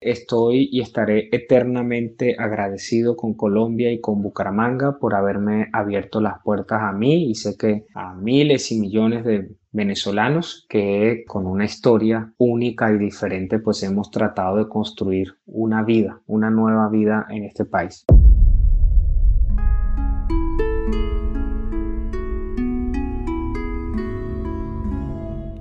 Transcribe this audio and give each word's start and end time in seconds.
Estoy 0.00 0.68
y 0.70 0.82
estaré 0.82 1.30
eternamente 1.32 2.36
agradecido 2.38 3.16
con 3.16 3.32
Colombia 3.34 3.90
y 3.90 4.00
con 4.00 4.20
Bucaramanga 4.20 4.98
por 4.98 5.14
haberme 5.14 5.68
abierto 5.72 6.20
las 6.20 6.42
puertas 6.42 6.82
a 6.82 6.92
mí 6.92 7.30
y 7.30 7.34
sé 7.34 7.56
que 7.56 7.86
a 7.94 8.14
miles 8.14 8.70
y 8.72 8.78
millones 8.78 9.24
de 9.24 9.48
venezolanos 9.72 10.66
que 10.68 11.24
con 11.26 11.46
una 11.46 11.64
historia 11.64 12.32
única 12.36 12.92
y 12.92 12.98
diferente 12.98 13.58
pues 13.58 13.82
hemos 13.82 14.10
tratado 14.10 14.58
de 14.58 14.68
construir 14.68 15.38
una 15.46 15.82
vida, 15.82 16.20
una 16.26 16.50
nueva 16.50 16.90
vida 16.90 17.26
en 17.30 17.44
este 17.44 17.64
país. 17.64 18.04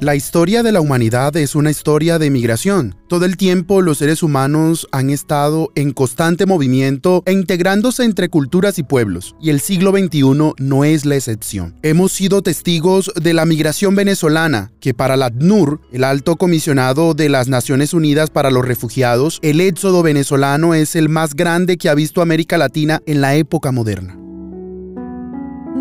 La 0.05 0.13
historia 0.13 0.61
de 0.61 0.71
la 0.71 0.81
humanidad 0.81 1.35
es 1.35 1.55
una 1.55 1.71
historia 1.71 2.19
de 2.19 2.29
migración. 2.29 2.95
Todo 3.07 3.25
el 3.25 3.37
tiempo 3.37 3.81
los 3.81 3.97
seres 3.97 4.21
humanos 4.21 4.87
han 4.91 5.09
estado 5.09 5.71
en 5.73 5.93
constante 5.93 6.45
movimiento 6.45 7.23
e 7.25 7.31
integrándose 7.31 8.03
entre 8.03 8.29
culturas 8.29 8.77
y 8.77 8.83
pueblos, 8.83 9.35
y 9.41 9.49
el 9.49 9.59
siglo 9.59 9.89
XXI 9.89 10.53
no 10.59 10.83
es 10.83 11.05
la 11.05 11.15
excepción. 11.15 11.73
Hemos 11.81 12.11
sido 12.11 12.43
testigos 12.43 13.11
de 13.19 13.33
la 13.33 13.47
migración 13.47 13.95
venezolana, 13.95 14.71
que 14.79 14.93
para 14.93 15.17
la 15.17 15.25
ACNUR, 15.25 15.81
el 15.91 16.03
alto 16.03 16.35
comisionado 16.35 17.15
de 17.15 17.27
las 17.27 17.47
Naciones 17.47 17.95
Unidas 17.95 18.29
para 18.29 18.51
los 18.51 18.63
Refugiados, 18.63 19.39
el 19.41 19.59
éxodo 19.59 20.03
venezolano 20.03 20.75
es 20.75 20.95
el 20.95 21.09
más 21.09 21.33
grande 21.33 21.77
que 21.77 21.89
ha 21.89 21.95
visto 21.95 22.21
América 22.21 22.59
Latina 22.59 23.01
en 23.07 23.21
la 23.21 23.33
época 23.33 23.71
moderna. 23.71 24.15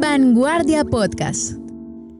Vanguardia 0.01 0.83
Podcast 0.83 1.63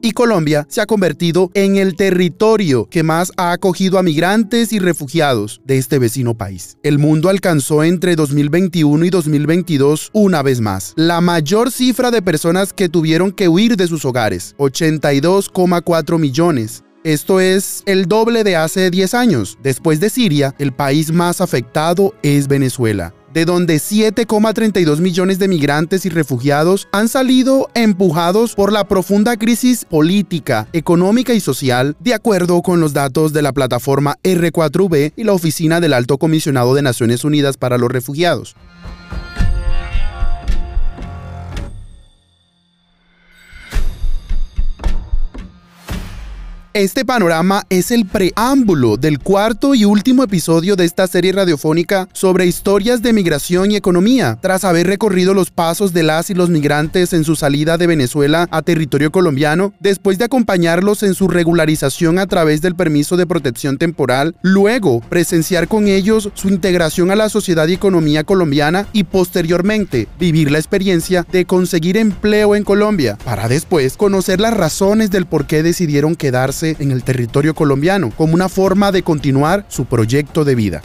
y 0.05 0.11
Colombia 0.11 0.67
se 0.69 0.81
ha 0.81 0.85
convertido 0.85 1.49
en 1.55 1.77
el 1.77 1.95
territorio 1.95 2.87
que 2.89 3.01
más 3.01 3.31
ha 3.37 3.51
acogido 3.51 3.97
a 3.97 4.03
migrantes 4.03 4.71
y 4.71 4.77
refugiados 4.77 5.61
de 5.65 5.79
este 5.79 5.97
vecino 5.97 6.37
país. 6.37 6.77
El 6.83 6.99
mundo 6.99 7.27
alcanzó 7.27 7.83
entre 7.83 8.15
2021 8.15 9.03
y 9.03 9.09
2022 9.09 10.11
una 10.13 10.43
vez 10.43 10.61
más 10.61 10.93
la 10.95 11.21
mayor 11.21 11.71
cifra 11.71 12.11
de 12.11 12.21
personas 12.21 12.71
que 12.71 12.87
tuvieron 12.87 13.31
que 13.31 13.47
huir 13.47 13.77
de 13.77 13.87
sus 13.87 14.05
hogares, 14.05 14.55
82,4 14.59 16.19
millones. 16.19 16.83
Esto 17.03 17.39
es 17.39 17.81
el 17.87 18.05
doble 18.05 18.43
de 18.43 18.55
hace 18.55 18.91
10 18.91 19.13
años. 19.15 19.57
Después 19.63 19.99
de 19.99 20.11
Siria, 20.11 20.53
el 20.59 20.71
país 20.71 21.11
más 21.11 21.41
afectado 21.41 22.13
es 22.21 22.47
Venezuela 22.47 23.13
de 23.35 23.43
donde 23.43 23.75
7,32 23.75 24.99
millones 25.01 25.39
de 25.39 25.49
migrantes 25.49 26.05
y 26.05 26.09
refugiados 26.09 26.87
han 26.93 27.09
salido 27.09 27.69
empujados 27.73 28.55
por 28.55 28.71
la 28.71 28.87
profunda 28.87 29.35
crisis 29.35 29.83
política, 29.83 30.69
económica 30.71 31.33
y 31.33 31.41
social, 31.41 31.97
de 31.99 32.13
acuerdo 32.13 32.61
con 32.61 32.79
los 32.79 32.93
datos 32.93 33.33
de 33.33 33.41
la 33.41 33.51
plataforma 33.51 34.15
R4V 34.23 35.13
y 35.17 35.23
la 35.25 35.33
Oficina 35.33 35.81
del 35.81 35.91
Alto 35.91 36.17
Comisionado 36.17 36.73
de 36.75 36.81
Naciones 36.81 37.25
Unidas 37.25 37.57
para 37.57 37.77
los 37.77 37.91
Refugiados. 37.91 38.55
Este 46.75 47.05
panorama 47.05 47.63
es 47.69 47.89
el 47.89 48.05
preámbulo 48.05 48.97
del 48.97 49.19
cuarto 49.19 49.75
y 49.75 49.85
último 49.85 50.23
episodio 50.23 50.75
de 50.75 50.83
esta 50.83 51.07
serie 51.07 51.31
radiofónica 51.31 52.09
sobre 52.11 52.47
historias 52.47 53.01
de 53.01 53.13
migración 53.13 53.71
y 53.71 53.77
economía, 53.77 54.37
tras 54.41 54.65
haber 54.65 54.85
recorrido 54.85 55.33
los 55.33 55.51
pasos 55.51 55.93
de 55.93 56.03
las 56.03 56.29
y 56.29 56.33
los 56.33 56.49
migrantes 56.49 57.13
en 57.13 57.23
su 57.23 57.37
salida 57.37 57.77
de 57.77 57.87
Venezuela 57.87 58.49
a 58.51 58.61
territorio 58.61 59.09
colombiano, 59.09 59.73
después 59.79 60.17
de 60.17 60.25
acompañarlos 60.25 61.01
en 61.03 61.13
su 61.13 61.29
regularización 61.29 62.19
a 62.19 62.27
través 62.27 62.61
del 62.61 62.75
permiso 62.75 63.15
de 63.15 63.25
protección 63.25 63.77
temporal, 63.77 64.35
luego 64.41 64.99
presenciar 64.99 65.69
con 65.69 65.87
ellos 65.87 66.29
su 66.33 66.49
integración 66.49 67.09
a 67.09 67.15
la 67.15 67.29
sociedad 67.29 67.69
y 67.69 67.75
economía 67.75 68.25
colombiana 68.25 68.85
y 68.91 69.05
posteriormente 69.05 70.09
vivir 70.19 70.51
la 70.51 70.57
experiencia 70.57 71.25
de 71.31 71.45
conseguir 71.45 71.95
empleo 71.95 72.53
en 72.53 72.65
Colombia, 72.65 73.17
para 73.23 73.47
después 73.47 73.95
conocer 73.95 74.41
las 74.41 74.53
razones 74.53 75.09
del 75.09 75.25
por 75.25 75.47
qué 75.47 75.63
decidieron 75.63 76.15
quedarse 76.15 76.64
en 76.71 76.91
el 76.91 77.03
territorio 77.03 77.53
colombiano 77.53 78.11
como 78.11 78.33
una 78.33 78.49
forma 78.49 78.91
de 78.91 79.03
continuar 79.03 79.65
su 79.67 79.85
proyecto 79.85 80.43
de 80.43 80.55
vida. 80.55 80.81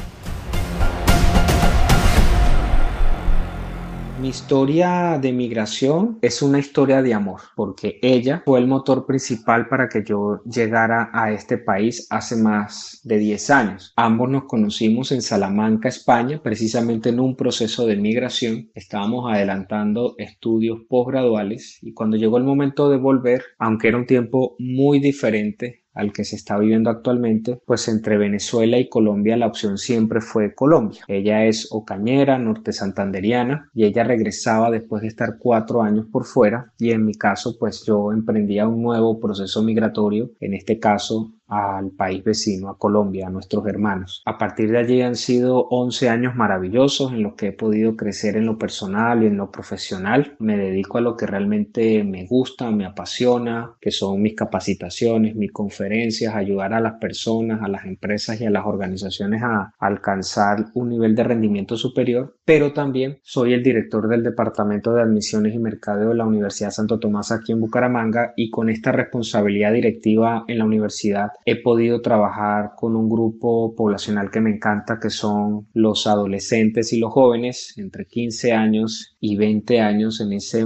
Mi 4.21 4.29
historia 4.29 5.19
de 5.19 5.33
migración 5.33 6.19
es 6.21 6.43
una 6.43 6.59
historia 6.59 7.01
de 7.01 7.15
amor, 7.15 7.41
porque 7.57 7.99
ella 8.03 8.43
fue 8.45 8.59
el 8.59 8.67
motor 8.67 9.07
principal 9.07 9.67
para 9.67 9.89
que 9.89 10.05
yo 10.05 10.43
llegara 10.45 11.09
a 11.15 11.33
este 11.33 11.57
país 11.57 12.07
hace 12.11 12.37
más 12.37 13.01
de 13.03 13.17
10 13.17 13.51
años. 13.51 13.95
Ambos 13.97 14.29
nos 14.29 14.45
conocimos 14.45 15.11
en 15.13 15.23
Salamanca, 15.23 15.89
España, 15.89 16.43
precisamente 16.43 17.09
en 17.09 17.19
un 17.19 17.35
proceso 17.35 17.87
de 17.87 17.97
migración. 17.97 18.71
Estábamos 18.75 19.33
adelantando 19.33 20.17
estudios 20.19 20.81
posgraduales 20.87 21.79
y 21.81 21.95
cuando 21.95 22.19
llegó 22.19 22.37
el 22.37 22.45
momento 22.45 22.91
de 22.91 22.99
volver, 22.99 23.43
aunque 23.59 23.89
era 23.89 23.97
un 23.97 24.07
tiempo 24.07 24.55
muy 24.59 25.01
diferente, 25.01 25.80
al 25.95 26.13
que 26.13 26.25
se 26.25 26.37
está 26.37 26.59
viviendo 26.59 26.91
actualmente, 26.91 27.61
pues 27.67 27.89
entre 27.89 28.19
Venezuela 28.19 28.79
y 28.79 28.89
Colombia 28.89 29.37
la 29.37 29.47
opción 29.47 29.79
siempre 29.79 30.21
fue 30.21 30.55
Colombia. 30.55 31.03
Ella 31.09 31.47
es 31.47 31.69
ocañera, 31.71 32.39
norte 32.39 32.73
santanderiana, 32.73 33.71
y 33.75 33.85
ella 33.85 34.05
regresaba 34.05 34.71
después 34.71 35.03
de 35.03 35.09
estar 35.09 35.39
cuatro 35.39 35.83
años 35.83 36.07
por 36.11 36.25
fuera, 36.25 36.73
y 36.79 36.91
en 36.91 37.05
mi 37.05 37.15
caso, 37.15 37.57
pues 37.59 37.85
yo 37.87 38.13
emprendía 38.13 38.69
un 38.69 38.83
nuevo 38.83 39.19
proceso 39.21 39.63
migratorio, 39.63 40.31
en 40.41 40.55
este 40.55 40.79
caso 40.79 41.33
al 41.51 41.91
país 41.91 42.25
vecino, 42.25 42.71
a 42.71 42.79
Colombia, 42.79 43.27
a 43.27 43.31
nuestros 43.31 43.67
hermanos. 43.67 44.23
A 44.25 44.39
partir 44.39 44.71
de 44.71 44.79
allí 44.79 45.03
han 45.03 45.17
sido 45.17 45.67
11 45.69 46.09
años 46.09 46.37
maravillosos 46.37 47.13
en 47.13 47.23
los 47.23 47.35
que 47.35 47.49
he 47.49 47.53
podido 47.53 47.97
crecer 47.97 48.37
en 48.37 48.47
lo 48.47 48.57
personal 48.59 49.23
y 49.23 49.27
en 49.27 49.37
lo 49.37 49.51
profesional. 49.51 50.37
Me 50.39 50.57
dedico 50.57 50.99
a 50.99 51.01
lo 51.01 51.17
que 51.17 51.27
realmente 51.27 52.05
me 52.05 52.27
gusta, 52.27 52.71
me 52.71 52.87
apasiona, 52.87 53.75
que 53.81 53.91
son 53.91 54.23
mis 54.23 54.35
capacitaciones, 54.35 55.35
mis 55.35 55.53
conferencias, 55.53 56.35
ayudar 56.35 56.73
a 56.73 56.81
las 56.81 56.95
personas, 56.95 57.63
a 57.63 57.69
las 57.69 57.85
empresas 57.85 58.41
y 58.41 58.47
a 58.47 58.51
las 58.51 58.65
organizaciones 58.65 59.43
a 59.43 59.75
alcanzar 59.79 60.67
un 60.75 60.89
nivel 60.89 61.15
de 61.15 61.25
rendimiento 61.25 61.77
superior, 61.77 62.37
pero 62.51 62.73
también 62.73 63.21
soy 63.23 63.53
el 63.53 63.63
director 63.63 64.09
del 64.09 64.25
Departamento 64.25 64.93
de 64.93 65.03
Admisiones 65.03 65.55
y 65.55 65.61
Mercadeo 65.61 66.09
de 66.09 66.17
la 66.17 66.27
Universidad 66.27 66.73
Santo 66.73 66.99
Tomás 66.99 67.31
aquí 67.31 67.53
en 67.53 67.61
Bucaramanga 67.61 68.33
y 68.35 68.51
con 68.51 68.69
esta 68.69 68.91
responsabilidad 68.91 69.73
directiva 69.73 70.43
en 70.49 70.59
la 70.59 70.65
universidad 70.65 71.29
he 71.45 71.63
podido 71.63 72.03
trabajar 72.03 72.73
con 72.77 72.97
un 72.97 73.09
grupo 73.09 73.73
poblacional 73.77 74.33
que 74.33 74.41
me 74.41 74.51
encanta, 74.51 74.99
que 75.01 75.11
son 75.11 75.69
los 75.75 76.09
adolescentes 76.09 76.93
y 76.93 76.99
los 76.99 77.13
jóvenes 77.13 77.73
entre 77.77 78.07
15 78.07 78.51
años 78.51 79.17
y 79.21 79.37
20 79.37 79.79
años 79.79 80.21
en 80.21 80.33
ese, 80.33 80.63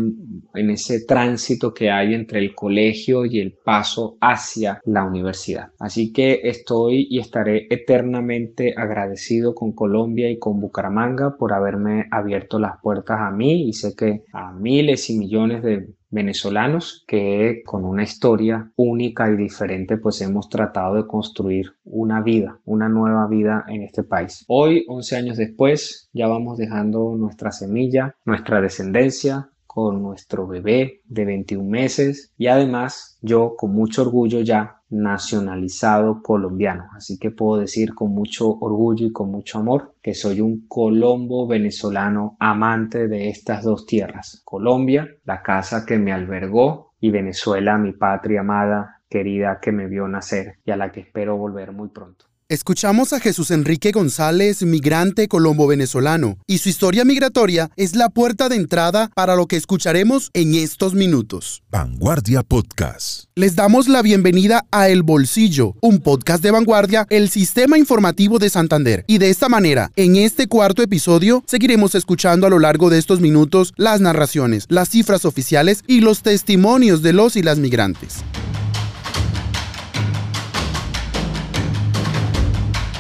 en 0.54 0.70
ese 0.70 1.04
tránsito 1.04 1.74
que 1.74 1.90
hay 1.90 2.14
entre 2.14 2.38
el 2.38 2.54
colegio 2.54 3.26
y 3.26 3.40
el 3.40 3.52
paso 3.62 4.16
hacia 4.22 4.80
la 4.86 5.04
universidad. 5.04 5.68
Así 5.78 6.14
que 6.14 6.40
estoy 6.44 7.08
y 7.10 7.18
estaré 7.18 7.66
eternamente 7.68 8.72
agradecido 8.74 9.54
con 9.54 9.72
Colombia 9.72 10.30
y 10.30 10.38
con 10.38 10.60
Bucaramanga 10.60 11.36
por 11.36 11.52
haberme 11.74 12.06
abierto 12.10 12.58
las 12.58 12.80
puertas 12.80 13.20
a 13.20 13.30
mí 13.30 13.68
y 13.68 13.72
sé 13.72 13.94
que 13.94 14.24
a 14.32 14.52
miles 14.52 15.10
y 15.10 15.18
millones 15.18 15.62
de 15.62 15.88
venezolanos 16.10 17.04
que 17.08 17.62
con 17.66 17.84
una 17.84 18.04
historia 18.04 18.70
única 18.76 19.30
y 19.30 19.36
diferente 19.36 19.96
pues 19.96 20.20
hemos 20.20 20.48
tratado 20.48 20.94
de 20.94 21.06
construir 21.06 21.72
una 21.84 22.22
vida, 22.22 22.60
una 22.64 22.88
nueva 22.88 23.26
vida 23.26 23.64
en 23.68 23.82
este 23.82 24.04
país. 24.04 24.44
Hoy, 24.46 24.84
11 24.86 25.16
años 25.16 25.36
después, 25.36 26.08
ya 26.12 26.28
vamos 26.28 26.56
dejando 26.56 27.16
nuestra 27.16 27.50
semilla, 27.50 28.14
nuestra 28.24 28.60
descendencia, 28.60 29.50
con 29.66 30.00
nuestro 30.00 30.46
bebé 30.46 31.00
de 31.04 31.24
21 31.24 31.68
meses 31.68 32.32
y 32.38 32.46
además 32.46 33.18
yo 33.22 33.56
con 33.56 33.72
mucho 33.72 34.02
orgullo 34.02 34.40
ya 34.40 34.73
nacionalizado 34.94 36.22
colombiano. 36.22 36.88
Así 36.94 37.18
que 37.18 37.30
puedo 37.30 37.60
decir 37.60 37.94
con 37.94 38.12
mucho 38.12 38.48
orgullo 38.48 39.06
y 39.06 39.12
con 39.12 39.30
mucho 39.30 39.58
amor 39.58 39.94
que 40.02 40.14
soy 40.14 40.40
un 40.40 40.66
colombo 40.68 41.46
venezolano 41.46 42.36
amante 42.38 43.08
de 43.08 43.28
estas 43.28 43.64
dos 43.64 43.86
tierras. 43.86 44.42
Colombia, 44.44 45.08
la 45.24 45.42
casa 45.42 45.84
que 45.84 45.98
me 45.98 46.12
albergó 46.12 46.92
y 47.00 47.10
Venezuela, 47.10 47.76
mi 47.76 47.92
patria 47.92 48.40
amada, 48.40 49.02
querida 49.08 49.58
que 49.60 49.72
me 49.72 49.86
vio 49.86 50.08
nacer 50.08 50.58
y 50.64 50.70
a 50.70 50.76
la 50.76 50.90
que 50.90 51.00
espero 51.00 51.36
volver 51.36 51.72
muy 51.72 51.88
pronto. 51.88 52.26
Escuchamos 52.50 53.14
a 53.14 53.20
Jesús 53.20 53.50
Enrique 53.50 53.90
González, 53.90 54.62
migrante 54.64 55.28
colombo-venezolano, 55.28 56.36
y 56.46 56.58
su 56.58 56.68
historia 56.68 57.02
migratoria 57.02 57.70
es 57.74 57.96
la 57.96 58.10
puerta 58.10 58.50
de 58.50 58.56
entrada 58.56 59.10
para 59.14 59.34
lo 59.34 59.46
que 59.46 59.56
escucharemos 59.56 60.28
en 60.34 60.54
estos 60.54 60.92
minutos. 60.92 61.62
Vanguardia 61.70 62.42
Podcast. 62.42 63.24
Les 63.34 63.56
damos 63.56 63.88
la 63.88 64.02
bienvenida 64.02 64.66
a 64.70 64.90
El 64.90 65.02
Bolsillo, 65.02 65.74
un 65.80 66.00
podcast 66.00 66.42
de 66.42 66.50
Vanguardia, 66.50 67.06
el 67.08 67.30
sistema 67.30 67.78
informativo 67.78 68.38
de 68.38 68.50
Santander. 68.50 69.06
Y 69.06 69.16
de 69.16 69.30
esta 69.30 69.48
manera, 69.48 69.90
en 69.96 70.16
este 70.16 70.46
cuarto 70.46 70.82
episodio, 70.82 71.42
seguiremos 71.46 71.94
escuchando 71.94 72.46
a 72.46 72.50
lo 72.50 72.58
largo 72.58 72.90
de 72.90 72.98
estos 72.98 73.22
minutos 73.22 73.72
las 73.78 74.02
narraciones, 74.02 74.66
las 74.68 74.90
cifras 74.90 75.24
oficiales 75.24 75.82
y 75.86 76.00
los 76.00 76.20
testimonios 76.20 77.00
de 77.00 77.14
los 77.14 77.36
y 77.36 77.42
las 77.42 77.58
migrantes. 77.58 78.16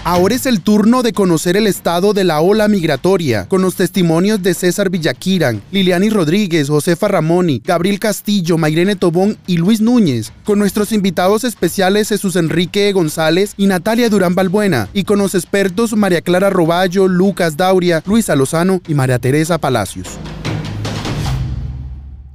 Ahora 0.06 0.34
es 0.34 0.44
el 0.44 0.60
turno 0.60 1.02
de 1.02 1.14
conocer 1.14 1.56
el 1.56 1.66
estado 1.66 2.12
de 2.12 2.24
la 2.24 2.42
ola 2.42 2.68
migratoria, 2.68 3.48
con 3.48 3.62
los 3.62 3.76
testimonios 3.76 4.42
de 4.42 4.52
César 4.52 4.90
Villaquiran, 4.90 5.62
Liliani 5.70 6.10
Rodríguez, 6.10 6.68
Josefa 6.68 7.08
Ramoni, 7.08 7.62
Gabriel 7.64 7.98
Castillo, 7.98 8.58
Mayrene 8.58 8.96
Tobón 8.96 9.38
y 9.46 9.56
Luis 9.56 9.80
Núñez, 9.80 10.30
con 10.44 10.58
nuestros 10.58 10.92
invitados 10.92 11.42
especiales 11.44 12.10
Jesús 12.10 12.36
Enrique 12.36 12.92
González 12.92 13.54
y 13.56 13.66
Natalia 13.66 14.10
Durán 14.10 14.34
Balbuena, 14.34 14.90
y 14.92 15.04
con 15.04 15.20
los 15.20 15.34
expertos 15.34 15.96
María 15.96 16.20
Clara 16.20 16.50
Roballo, 16.50 17.08
Lucas 17.08 17.56
Dauria, 17.56 18.02
Luisa 18.04 18.36
Lozano 18.36 18.82
y 18.86 18.92
María 18.92 19.18
Teresa 19.18 19.56
Palacios. 19.56 20.18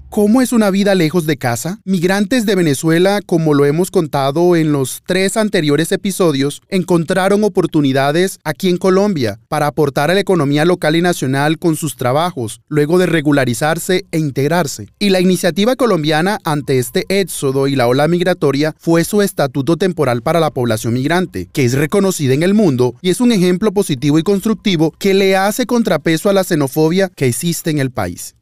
¿Cómo 0.09 0.41
es 0.41 0.53
una 0.53 0.71
vida 0.71 0.95
lejos 0.95 1.27
de 1.27 1.37
casa? 1.37 1.81
Migrantes 1.85 2.47
de 2.47 2.55
Venezuela, 2.55 3.19
como 3.23 3.53
lo 3.53 3.67
hemos 3.67 3.91
contado 3.91 4.55
en 4.55 4.71
los 4.71 5.03
tres 5.05 5.37
anteriores 5.37 5.91
episodios, 5.91 6.63
encontraron 6.67 7.43
oportunidades 7.43 8.39
aquí 8.43 8.69
en 8.69 8.77
Colombia 8.77 9.39
para 9.47 9.67
aportar 9.67 10.09
a 10.09 10.15
la 10.15 10.19
economía 10.19 10.65
local 10.65 10.95
y 10.95 11.03
nacional 11.03 11.59
con 11.59 11.75
sus 11.75 11.95
trabajos, 11.95 12.59
luego 12.69 12.97
de 12.97 13.05
regularizarse 13.05 14.07
e 14.11 14.17
integrarse. 14.17 14.87
Y 14.97 15.11
la 15.11 15.21
iniciativa 15.21 15.75
colombiana 15.75 16.39
ante 16.43 16.79
este 16.79 17.05
éxodo 17.07 17.67
y 17.67 17.75
la 17.75 17.85
ola 17.85 18.07
migratoria 18.07 18.73
fue 18.79 19.03
su 19.03 19.21
estatuto 19.21 19.77
temporal 19.77 20.23
para 20.23 20.39
la 20.39 20.49
población 20.49 20.95
migrante, 20.95 21.49
que 21.53 21.65
es 21.65 21.73
reconocida 21.73 22.33
en 22.33 22.41
el 22.41 22.55
mundo 22.55 22.95
y 23.03 23.11
es 23.11 23.21
un 23.21 23.31
ejemplo 23.31 23.71
positivo 23.73 24.17
y 24.17 24.23
constructivo 24.23 24.91
que 24.97 25.13
le 25.13 25.35
hace 25.35 25.67
contrapeso 25.67 26.31
a 26.31 26.33
la 26.33 26.43
xenofobia 26.43 27.11
que 27.15 27.27
existe 27.27 27.69
en 27.69 27.77
el 27.77 27.91
país. 27.91 28.33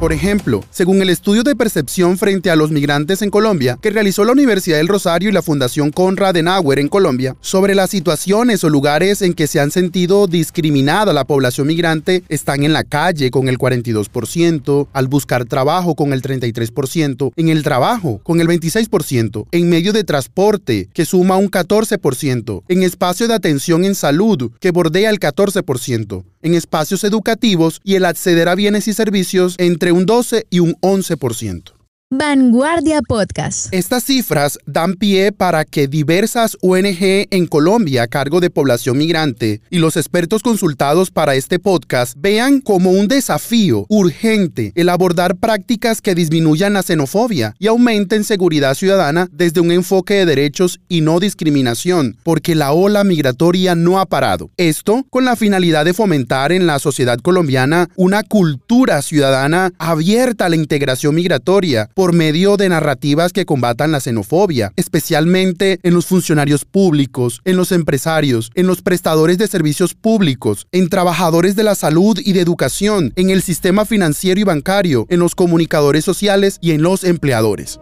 Por 0.00 0.14
ejemplo, 0.14 0.64
según 0.70 1.02
el 1.02 1.10
estudio 1.10 1.42
de 1.42 1.54
percepción 1.54 2.16
frente 2.16 2.50
a 2.50 2.56
los 2.56 2.70
migrantes 2.70 3.20
en 3.20 3.28
Colombia 3.28 3.78
que 3.82 3.90
realizó 3.90 4.24
la 4.24 4.32
Universidad 4.32 4.78
del 4.78 4.88
Rosario 4.88 5.28
y 5.28 5.32
la 5.32 5.42
Fundación 5.42 5.90
Conrad 5.90 6.30
Adenauer 6.30 6.78
en 6.78 6.88
Colombia, 6.88 7.36
sobre 7.42 7.74
las 7.74 7.90
situaciones 7.90 8.64
o 8.64 8.70
lugares 8.70 9.20
en 9.20 9.34
que 9.34 9.46
se 9.46 9.60
han 9.60 9.70
sentido 9.70 10.26
discriminada 10.26 11.12
la 11.12 11.26
población 11.26 11.66
migrante, 11.66 12.22
están 12.30 12.62
en 12.62 12.72
la 12.72 12.84
calle 12.84 13.30
con 13.30 13.50
el 13.50 13.58
42%, 13.58 14.88
al 14.90 15.06
buscar 15.08 15.44
trabajo 15.44 15.94
con 15.94 16.14
el 16.14 16.22
33%, 16.22 17.32
en 17.36 17.48
el 17.50 17.62
trabajo 17.62 18.20
con 18.22 18.40
el 18.40 18.48
26%, 18.48 19.48
en 19.52 19.68
medio 19.68 19.92
de 19.92 20.04
transporte 20.04 20.88
que 20.94 21.04
suma 21.04 21.36
un 21.36 21.50
14%, 21.50 22.62
en 22.68 22.82
espacio 22.84 23.28
de 23.28 23.34
atención 23.34 23.84
en 23.84 23.94
salud 23.94 24.50
que 24.60 24.70
bordea 24.70 25.10
el 25.10 25.20
14%, 25.20 26.24
en 26.42 26.54
espacios 26.54 27.04
educativos 27.04 27.80
y 27.84 27.94
el 27.94 28.04
acceder 28.04 28.48
a 28.48 28.54
bienes 28.54 28.88
y 28.88 28.92
servicios 28.92 29.54
entre 29.58 29.92
un 29.92 30.06
12 30.06 30.46
y 30.50 30.60
un 30.60 30.74
11%. 30.76 31.79
Vanguardia 32.12 33.02
Podcast. 33.02 33.72
Estas 33.72 34.02
cifras 34.02 34.58
dan 34.66 34.94
pie 34.94 35.30
para 35.30 35.64
que 35.64 35.86
diversas 35.86 36.58
ONG 36.60 37.28
en 37.30 37.46
Colombia 37.46 38.02
a 38.02 38.08
cargo 38.08 38.40
de 38.40 38.50
población 38.50 38.98
migrante 38.98 39.60
y 39.70 39.78
los 39.78 39.96
expertos 39.96 40.42
consultados 40.42 41.12
para 41.12 41.36
este 41.36 41.60
podcast 41.60 42.14
vean 42.18 42.62
como 42.62 42.90
un 42.90 43.06
desafío 43.06 43.86
urgente 43.88 44.72
el 44.74 44.88
abordar 44.88 45.36
prácticas 45.36 46.02
que 46.02 46.16
disminuyan 46.16 46.72
la 46.72 46.82
xenofobia 46.82 47.54
y 47.60 47.68
aumenten 47.68 48.24
seguridad 48.24 48.74
ciudadana 48.74 49.28
desde 49.30 49.60
un 49.60 49.70
enfoque 49.70 50.14
de 50.14 50.26
derechos 50.26 50.80
y 50.88 51.02
no 51.02 51.20
discriminación, 51.20 52.16
porque 52.24 52.56
la 52.56 52.72
ola 52.72 53.04
migratoria 53.04 53.76
no 53.76 54.00
ha 54.00 54.06
parado. 54.06 54.50
Esto 54.56 55.06
con 55.10 55.24
la 55.24 55.36
finalidad 55.36 55.84
de 55.84 55.94
fomentar 55.94 56.50
en 56.50 56.66
la 56.66 56.80
sociedad 56.80 57.20
colombiana 57.20 57.88
una 57.94 58.24
cultura 58.24 59.00
ciudadana 59.00 59.70
abierta 59.78 60.46
a 60.46 60.48
la 60.48 60.56
integración 60.56 61.14
migratoria 61.14 61.88
por 62.00 62.14
medio 62.14 62.56
de 62.56 62.70
narrativas 62.70 63.30
que 63.30 63.44
combatan 63.44 63.92
la 63.92 64.00
xenofobia, 64.00 64.72
especialmente 64.76 65.80
en 65.82 65.92
los 65.92 66.06
funcionarios 66.06 66.64
públicos, 66.64 67.42
en 67.44 67.58
los 67.58 67.72
empresarios, 67.72 68.50
en 68.54 68.66
los 68.66 68.80
prestadores 68.80 69.36
de 69.36 69.46
servicios 69.46 69.92
públicos, 69.92 70.66
en 70.72 70.88
trabajadores 70.88 71.56
de 71.56 71.62
la 71.62 71.74
salud 71.74 72.18
y 72.24 72.32
de 72.32 72.40
educación, 72.40 73.12
en 73.16 73.28
el 73.28 73.42
sistema 73.42 73.84
financiero 73.84 74.40
y 74.40 74.44
bancario, 74.44 75.04
en 75.10 75.20
los 75.20 75.34
comunicadores 75.34 76.02
sociales 76.02 76.56
y 76.62 76.70
en 76.70 76.80
los 76.80 77.04
empleadores. 77.04 77.78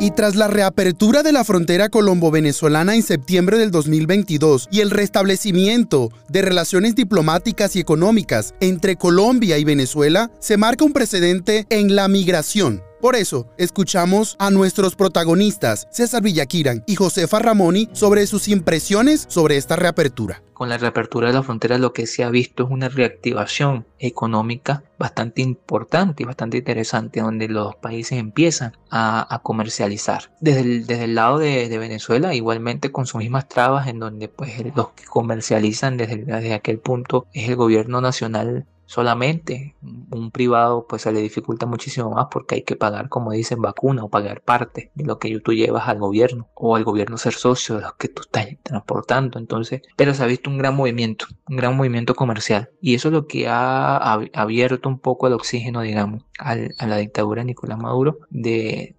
Y 0.00 0.12
tras 0.12 0.36
la 0.36 0.46
reapertura 0.46 1.24
de 1.24 1.32
la 1.32 1.42
frontera 1.42 1.88
colombo-venezolana 1.88 2.94
en 2.94 3.02
septiembre 3.02 3.58
del 3.58 3.72
2022 3.72 4.68
y 4.70 4.80
el 4.80 4.90
restablecimiento 4.90 6.12
de 6.28 6.42
relaciones 6.42 6.94
diplomáticas 6.94 7.74
y 7.74 7.80
económicas 7.80 8.54
entre 8.60 8.94
Colombia 8.94 9.58
y 9.58 9.64
Venezuela, 9.64 10.30
se 10.38 10.56
marca 10.56 10.84
un 10.84 10.92
precedente 10.92 11.66
en 11.68 11.96
la 11.96 12.06
migración. 12.06 12.87
Por 13.00 13.14
eso, 13.14 13.46
escuchamos 13.58 14.34
a 14.40 14.50
nuestros 14.50 14.96
protagonistas, 14.96 15.86
César 15.92 16.20
Villaquiran 16.20 16.82
y 16.84 16.96
Josefa 16.96 17.38
Ramoni, 17.38 17.88
sobre 17.92 18.26
sus 18.26 18.48
impresiones 18.48 19.24
sobre 19.28 19.56
esta 19.56 19.76
reapertura. 19.76 20.42
Con 20.52 20.68
la 20.68 20.78
reapertura 20.78 21.28
de 21.28 21.34
la 21.34 21.44
frontera 21.44 21.78
lo 21.78 21.92
que 21.92 22.08
se 22.08 22.24
ha 22.24 22.30
visto 22.30 22.64
es 22.64 22.70
una 22.70 22.88
reactivación 22.88 23.86
económica 24.00 24.82
bastante 24.98 25.42
importante 25.42 26.24
y 26.24 26.26
bastante 26.26 26.56
interesante, 26.56 27.20
donde 27.20 27.46
los 27.46 27.76
países 27.76 28.18
empiezan 28.18 28.76
a, 28.90 29.40
comercializar. 29.44 30.32
Desde 30.40 31.04
el, 31.04 31.14
lado 31.14 31.38
de, 31.38 31.78
Venezuela, 31.78 32.34
igualmente 32.34 32.90
con 32.90 33.06
sus 33.06 33.20
mismas 33.20 33.48
trabas, 33.48 33.86
en 33.86 34.00
donde 34.00 34.26
pues 34.28 34.54
los 34.74 34.88
que 34.90 35.04
comercializan 35.04 35.96
desde, 35.96 36.16
desde 36.16 36.54
aquel 36.54 36.80
punto 36.80 37.28
es 37.32 37.48
el 37.48 37.54
gobierno 37.54 38.00
nacional 38.00 38.66
solamente. 38.88 39.76
Un 40.10 40.30
privado 40.32 40.86
pues 40.88 41.02
se 41.02 41.12
le 41.12 41.20
dificulta 41.20 41.66
muchísimo 41.66 42.10
más 42.10 42.26
porque 42.30 42.56
hay 42.56 42.62
que 42.62 42.74
pagar, 42.74 43.08
como 43.08 43.30
dicen, 43.30 43.60
vacuna 43.60 44.02
o 44.02 44.08
pagar 44.08 44.40
parte 44.40 44.90
de 44.94 45.04
lo 45.04 45.18
que 45.18 45.38
tú 45.40 45.52
llevas 45.52 45.88
al 45.88 45.98
gobierno 45.98 46.48
o 46.54 46.74
al 46.74 46.84
gobierno 46.84 47.18
ser 47.18 47.34
socio 47.34 47.76
de 47.76 47.82
los 47.82 47.94
que 47.94 48.08
tú 48.08 48.22
estás 48.22 48.46
transportando. 48.62 49.38
Entonces, 49.38 49.82
pero 49.94 50.14
se 50.14 50.24
ha 50.24 50.26
visto 50.26 50.50
un 50.50 50.58
gran 50.58 50.74
movimiento, 50.74 51.26
un 51.48 51.56
gran 51.56 51.76
movimiento 51.76 52.14
comercial. 52.14 52.70
Y 52.80 52.94
eso 52.94 53.08
es 53.08 53.12
lo 53.12 53.26
que 53.26 53.46
ha 53.46 54.14
abierto 54.32 54.88
un 54.88 54.98
poco 54.98 55.26
el 55.26 55.34
oxígeno, 55.34 55.82
digamos, 55.82 56.24
a 56.38 56.56
la 56.56 56.96
dictadura 56.96 57.42
de 57.42 57.46
Nicolás 57.46 57.78
Maduro 57.78 58.20
de 58.30 58.96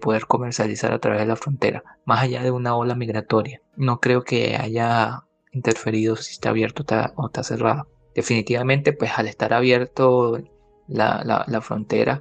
poder 0.00 0.26
comercializar 0.26 0.92
a 0.92 1.00
través 1.00 1.20
de 1.20 1.26
la 1.26 1.36
frontera, 1.36 1.84
más 2.06 2.22
allá 2.22 2.42
de 2.42 2.50
una 2.50 2.74
ola 2.74 2.94
migratoria. 2.94 3.60
No 3.76 4.00
creo 4.00 4.24
que 4.24 4.56
haya 4.56 5.24
interferido 5.52 6.16
si 6.16 6.32
está 6.32 6.48
abierto 6.48 6.84
o 7.16 7.26
está 7.26 7.42
cerrado 7.42 7.88
definitivamente 8.18 8.92
pues 8.92 9.12
al 9.16 9.28
estar 9.28 9.52
abierto 9.52 10.40
la, 10.88 11.60
frontera 11.62 12.20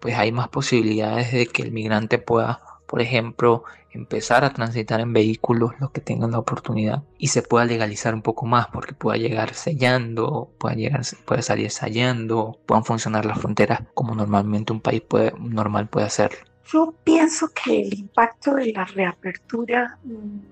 pues 0.00 0.16
hay 0.16 0.32
más 0.32 0.48
posibilidades 0.48 1.30
de 1.30 1.46
que 1.46 1.62
el 1.62 1.70
migrante 1.70 2.18
pueda 2.18 2.60
por 2.88 3.00
ejemplo 3.00 3.62
empezar 3.92 4.44
a 4.44 4.52
transitar 4.52 4.98
en 5.00 5.12
vehículos 5.12 5.74
los 5.78 5.92
que 5.92 6.00
tengan 6.00 6.32
la 6.32 6.40
oportunidad 6.40 7.04
y 7.18 7.28
se 7.28 7.42
pueda 7.42 7.64
legalizar 7.66 8.14
un 8.14 8.22
poco 8.22 8.46
más 8.46 8.66
porque 8.72 8.94
pueda 8.94 9.16
llegar 9.16 9.54
sellando 9.54 10.50
pueda 10.58 10.74
llegar 10.74 11.02
puede 11.24 11.42
salir 11.42 11.70
sellando 11.70 12.58
puedan 12.66 12.84
funcionar 12.84 13.24
las 13.24 13.38
fronteras 13.38 13.82
como 13.94 14.16
normalmente 14.16 14.72
un 14.72 14.80
país 14.80 15.02
puede, 15.02 15.32
normal 15.38 15.88
puede 15.88 16.06
hacerlo. 16.06 16.38
Yo 16.72 16.94
pienso 17.04 17.48
que 17.48 17.82
el 17.82 17.94
impacto 17.94 18.54
de 18.54 18.72
la 18.72 18.86
reapertura 18.86 19.98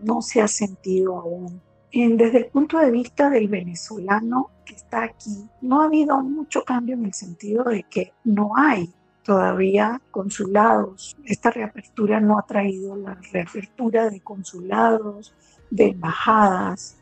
no 0.03 0.23
se 0.23 0.43
ha 0.43 0.49
sentido 0.49 1.17
aún 1.17 1.61
desde 1.93 2.39
el 2.39 2.47
punto 2.47 2.79
de 2.79 2.91
vista 2.91 3.31
del 3.31 3.49
venezolano 3.49 4.51
que 4.65 4.75
está 4.75 5.05
aquí, 5.05 5.49
no 5.61 5.83
ha 5.83 5.87
habido 5.87 6.21
mucho 6.23 6.65
cambio 6.65 6.95
en 6.95 7.07
el 7.07 7.15
sentido 7.15 7.65
de 7.65 7.83
que 7.85 8.13
no 8.25 8.53
hay 8.57 8.93
todavía 9.25 10.01
consulados. 10.11 11.17
Esta 11.25 11.51
reapertura 11.51 12.21
no 12.21 12.39
ha 12.39 12.47
traído 12.47 12.97
la 12.97 13.19
reapertura 13.33 14.09
de 14.09 14.21
consulados, 14.21 15.35
de 15.71 15.89
embajadas. 15.89 16.97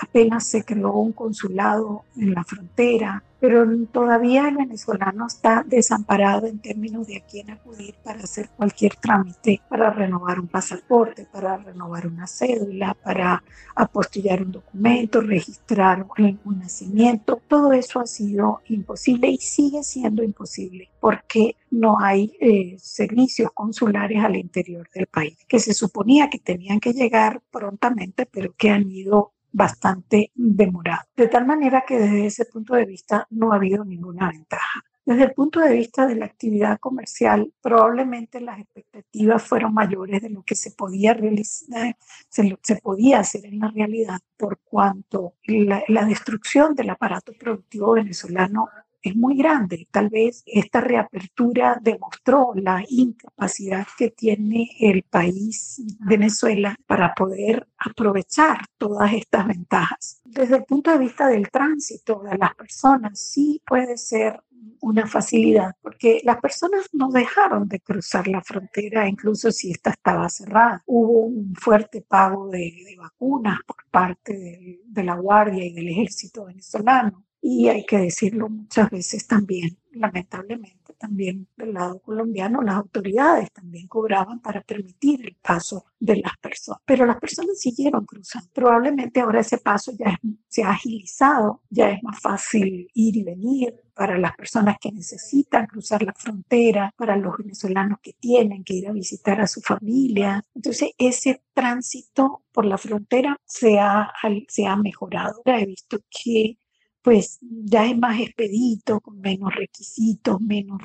Apenas 0.00 0.46
se 0.46 0.64
creó 0.64 0.92
un 0.92 1.12
consulado 1.12 2.04
en 2.16 2.34
la 2.34 2.44
frontera 2.44 3.22
pero 3.40 3.66
todavía 3.90 4.48
el 4.48 4.56
venezolano 4.56 5.26
está 5.26 5.64
desamparado 5.66 6.46
en 6.46 6.58
términos 6.58 7.06
de 7.06 7.16
a 7.16 7.20
quién 7.20 7.50
acudir 7.50 7.94
para 8.04 8.20
hacer 8.20 8.50
cualquier 8.50 8.96
trámite, 8.96 9.62
para 9.68 9.90
renovar 9.90 10.38
un 10.38 10.46
pasaporte, 10.46 11.26
para 11.32 11.56
renovar 11.56 12.06
una 12.06 12.26
cédula, 12.26 12.94
para 13.02 13.42
apostillar 13.74 14.42
un 14.42 14.52
documento, 14.52 15.22
registrar 15.22 16.06
un 16.44 16.58
nacimiento. 16.58 17.40
Todo 17.48 17.72
eso 17.72 17.98
ha 18.00 18.06
sido 18.06 18.60
imposible 18.68 19.28
y 19.28 19.38
sigue 19.38 19.82
siendo 19.82 20.22
imposible 20.22 20.90
porque 21.00 21.56
no 21.70 21.98
hay 21.98 22.36
eh, 22.40 22.76
servicios 22.78 23.50
consulares 23.54 24.22
al 24.22 24.36
interior 24.36 24.86
del 24.94 25.06
país, 25.06 25.38
que 25.48 25.60
se 25.60 25.72
suponía 25.72 26.28
que 26.28 26.38
tenían 26.38 26.78
que 26.78 26.92
llegar 26.92 27.40
prontamente, 27.50 28.26
pero 28.26 28.52
que 28.54 28.68
han 28.68 28.90
ido 28.90 29.32
bastante 29.52 30.30
demorado. 30.34 31.02
De 31.16 31.28
tal 31.28 31.46
manera 31.46 31.84
que 31.86 31.98
desde 31.98 32.26
ese 32.26 32.44
punto 32.44 32.74
de 32.74 32.84
vista 32.84 33.26
no 33.30 33.52
ha 33.52 33.56
habido 33.56 33.84
ninguna 33.84 34.28
ventaja. 34.30 34.84
Desde 35.04 35.24
el 35.24 35.32
punto 35.32 35.60
de 35.60 35.74
vista 35.74 36.06
de 36.06 36.14
la 36.14 36.26
actividad 36.26 36.78
comercial, 36.78 37.52
probablemente 37.60 38.40
las 38.40 38.60
expectativas 38.60 39.42
fueron 39.42 39.74
mayores 39.74 40.22
de 40.22 40.30
lo 40.30 40.42
que 40.42 40.54
se 40.54 40.70
podía 40.70 41.14
realizar, 41.14 41.96
se, 42.28 42.56
se 42.62 42.76
podía 42.76 43.20
hacer 43.20 43.46
en 43.46 43.58
la 43.58 43.68
realidad, 43.68 44.20
por 44.36 44.58
cuanto 44.58 45.34
la, 45.44 45.82
la 45.88 46.04
destrucción 46.04 46.74
del 46.74 46.90
aparato 46.90 47.32
productivo 47.32 47.92
venezolano 47.92 48.68
es 49.02 49.16
muy 49.16 49.36
grande. 49.36 49.88
Tal 49.90 50.08
vez 50.08 50.42
esta 50.46 50.80
reapertura 50.80 51.78
demostró 51.80 52.52
la 52.54 52.84
incapacidad 52.88 53.86
que 53.96 54.10
tiene 54.10 54.70
el 54.80 55.02
país 55.02 55.82
Venezuela 56.00 56.76
para 56.86 57.14
poder 57.14 57.66
aprovechar 57.78 58.66
todas 58.78 59.12
estas 59.12 59.46
ventajas. 59.46 60.20
Desde 60.24 60.56
el 60.56 60.64
punto 60.64 60.90
de 60.90 60.98
vista 60.98 61.28
del 61.28 61.50
tránsito 61.50 62.20
de 62.20 62.36
las 62.36 62.54
personas, 62.54 63.20
sí 63.20 63.62
puede 63.66 63.96
ser 63.96 64.40
una 64.80 65.06
facilidad, 65.06 65.74
porque 65.82 66.20
las 66.24 66.40
personas 66.40 66.88
no 66.92 67.10
dejaron 67.10 67.68
de 67.68 67.80
cruzar 67.80 68.26
la 68.28 68.42
frontera, 68.42 69.08
incluso 69.08 69.50
si 69.52 69.70
esta 69.70 69.90
estaba 69.90 70.28
cerrada. 70.28 70.82
Hubo 70.86 71.24
un 71.26 71.54
fuerte 71.54 72.02
pago 72.02 72.48
de, 72.48 72.96
vacunas 72.98 73.58
por 73.66 73.76
parte 73.90 74.80
de 74.84 75.04
la 75.04 75.14
Guardia 75.14 75.64
y 75.64 75.72
del 75.72 75.88
Ejército 75.88 76.46
venezolano. 76.46 77.24
Y 77.42 77.68
hay 77.68 77.84
que 77.86 77.98
decirlo 77.98 78.48
muchas 78.48 78.90
veces 78.90 79.26
también, 79.26 79.78
lamentablemente 79.92 80.80
también 81.00 81.48
del 81.56 81.72
lado 81.72 81.98
colombiano, 82.00 82.60
las 82.60 82.76
autoridades 82.76 83.50
también 83.52 83.88
cobraban 83.88 84.40
para 84.40 84.60
permitir 84.60 85.24
el 85.26 85.34
paso 85.36 85.86
de 85.98 86.16
las 86.16 86.36
personas. 86.36 86.82
Pero 86.84 87.06
las 87.06 87.18
personas 87.18 87.58
siguieron 87.58 88.04
cruzando. 88.04 88.48
Probablemente 88.52 89.20
ahora 89.20 89.40
ese 89.40 89.58
paso 89.58 89.92
ya 89.98 90.18
se 90.48 90.62
ha 90.62 90.70
agilizado, 90.72 91.62
ya 91.70 91.90
es 91.90 92.02
más 92.02 92.20
fácil 92.20 92.88
ir 92.92 93.16
y 93.16 93.22
venir 93.24 93.74
para 93.94 94.18
las 94.18 94.36
personas 94.36 94.76
que 94.80 94.92
necesitan 94.92 95.66
cruzar 95.66 96.02
la 96.02 96.14
frontera, 96.14 96.92
para 96.96 97.16
los 97.16 97.36
venezolanos 97.38 97.98
que 98.02 98.12
tienen 98.14 98.62
que 98.62 98.74
ir 98.74 98.88
a 98.88 98.92
visitar 98.92 99.40
a 99.40 99.46
su 99.46 99.60
familia. 99.60 100.44
Entonces, 100.54 100.90
ese 100.98 101.42
tránsito 101.54 102.42
por 102.52 102.64
la 102.66 102.78
frontera 102.78 103.36
se 103.44 103.78
ha, 103.78 104.12
se 104.48 104.66
ha 104.66 104.76
mejorado. 104.76 105.42
He 105.44 105.66
visto 105.66 105.98
que 106.10 106.56
pues 107.02 107.38
ya 107.40 107.86
es 107.86 107.96
más 107.98 108.20
expedito, 108.20 109.00
con 109.00 109.20
menos 109.20 109.54
requisitos, 109.54 110.40
menos, 110.40 110.80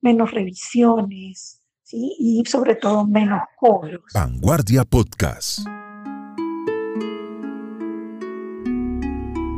menos 0.00 0.30
revisiones, 0.30 1.60
¿sí? 1.82 2.16
y 2.18 2.42
sobre 2.46 2.74
todo 2.74 3.06
menos 3.06 3.40
cobros. 3.58 4.02
Vanguardia 4.14 4.84
Podcast. 4.84 5.60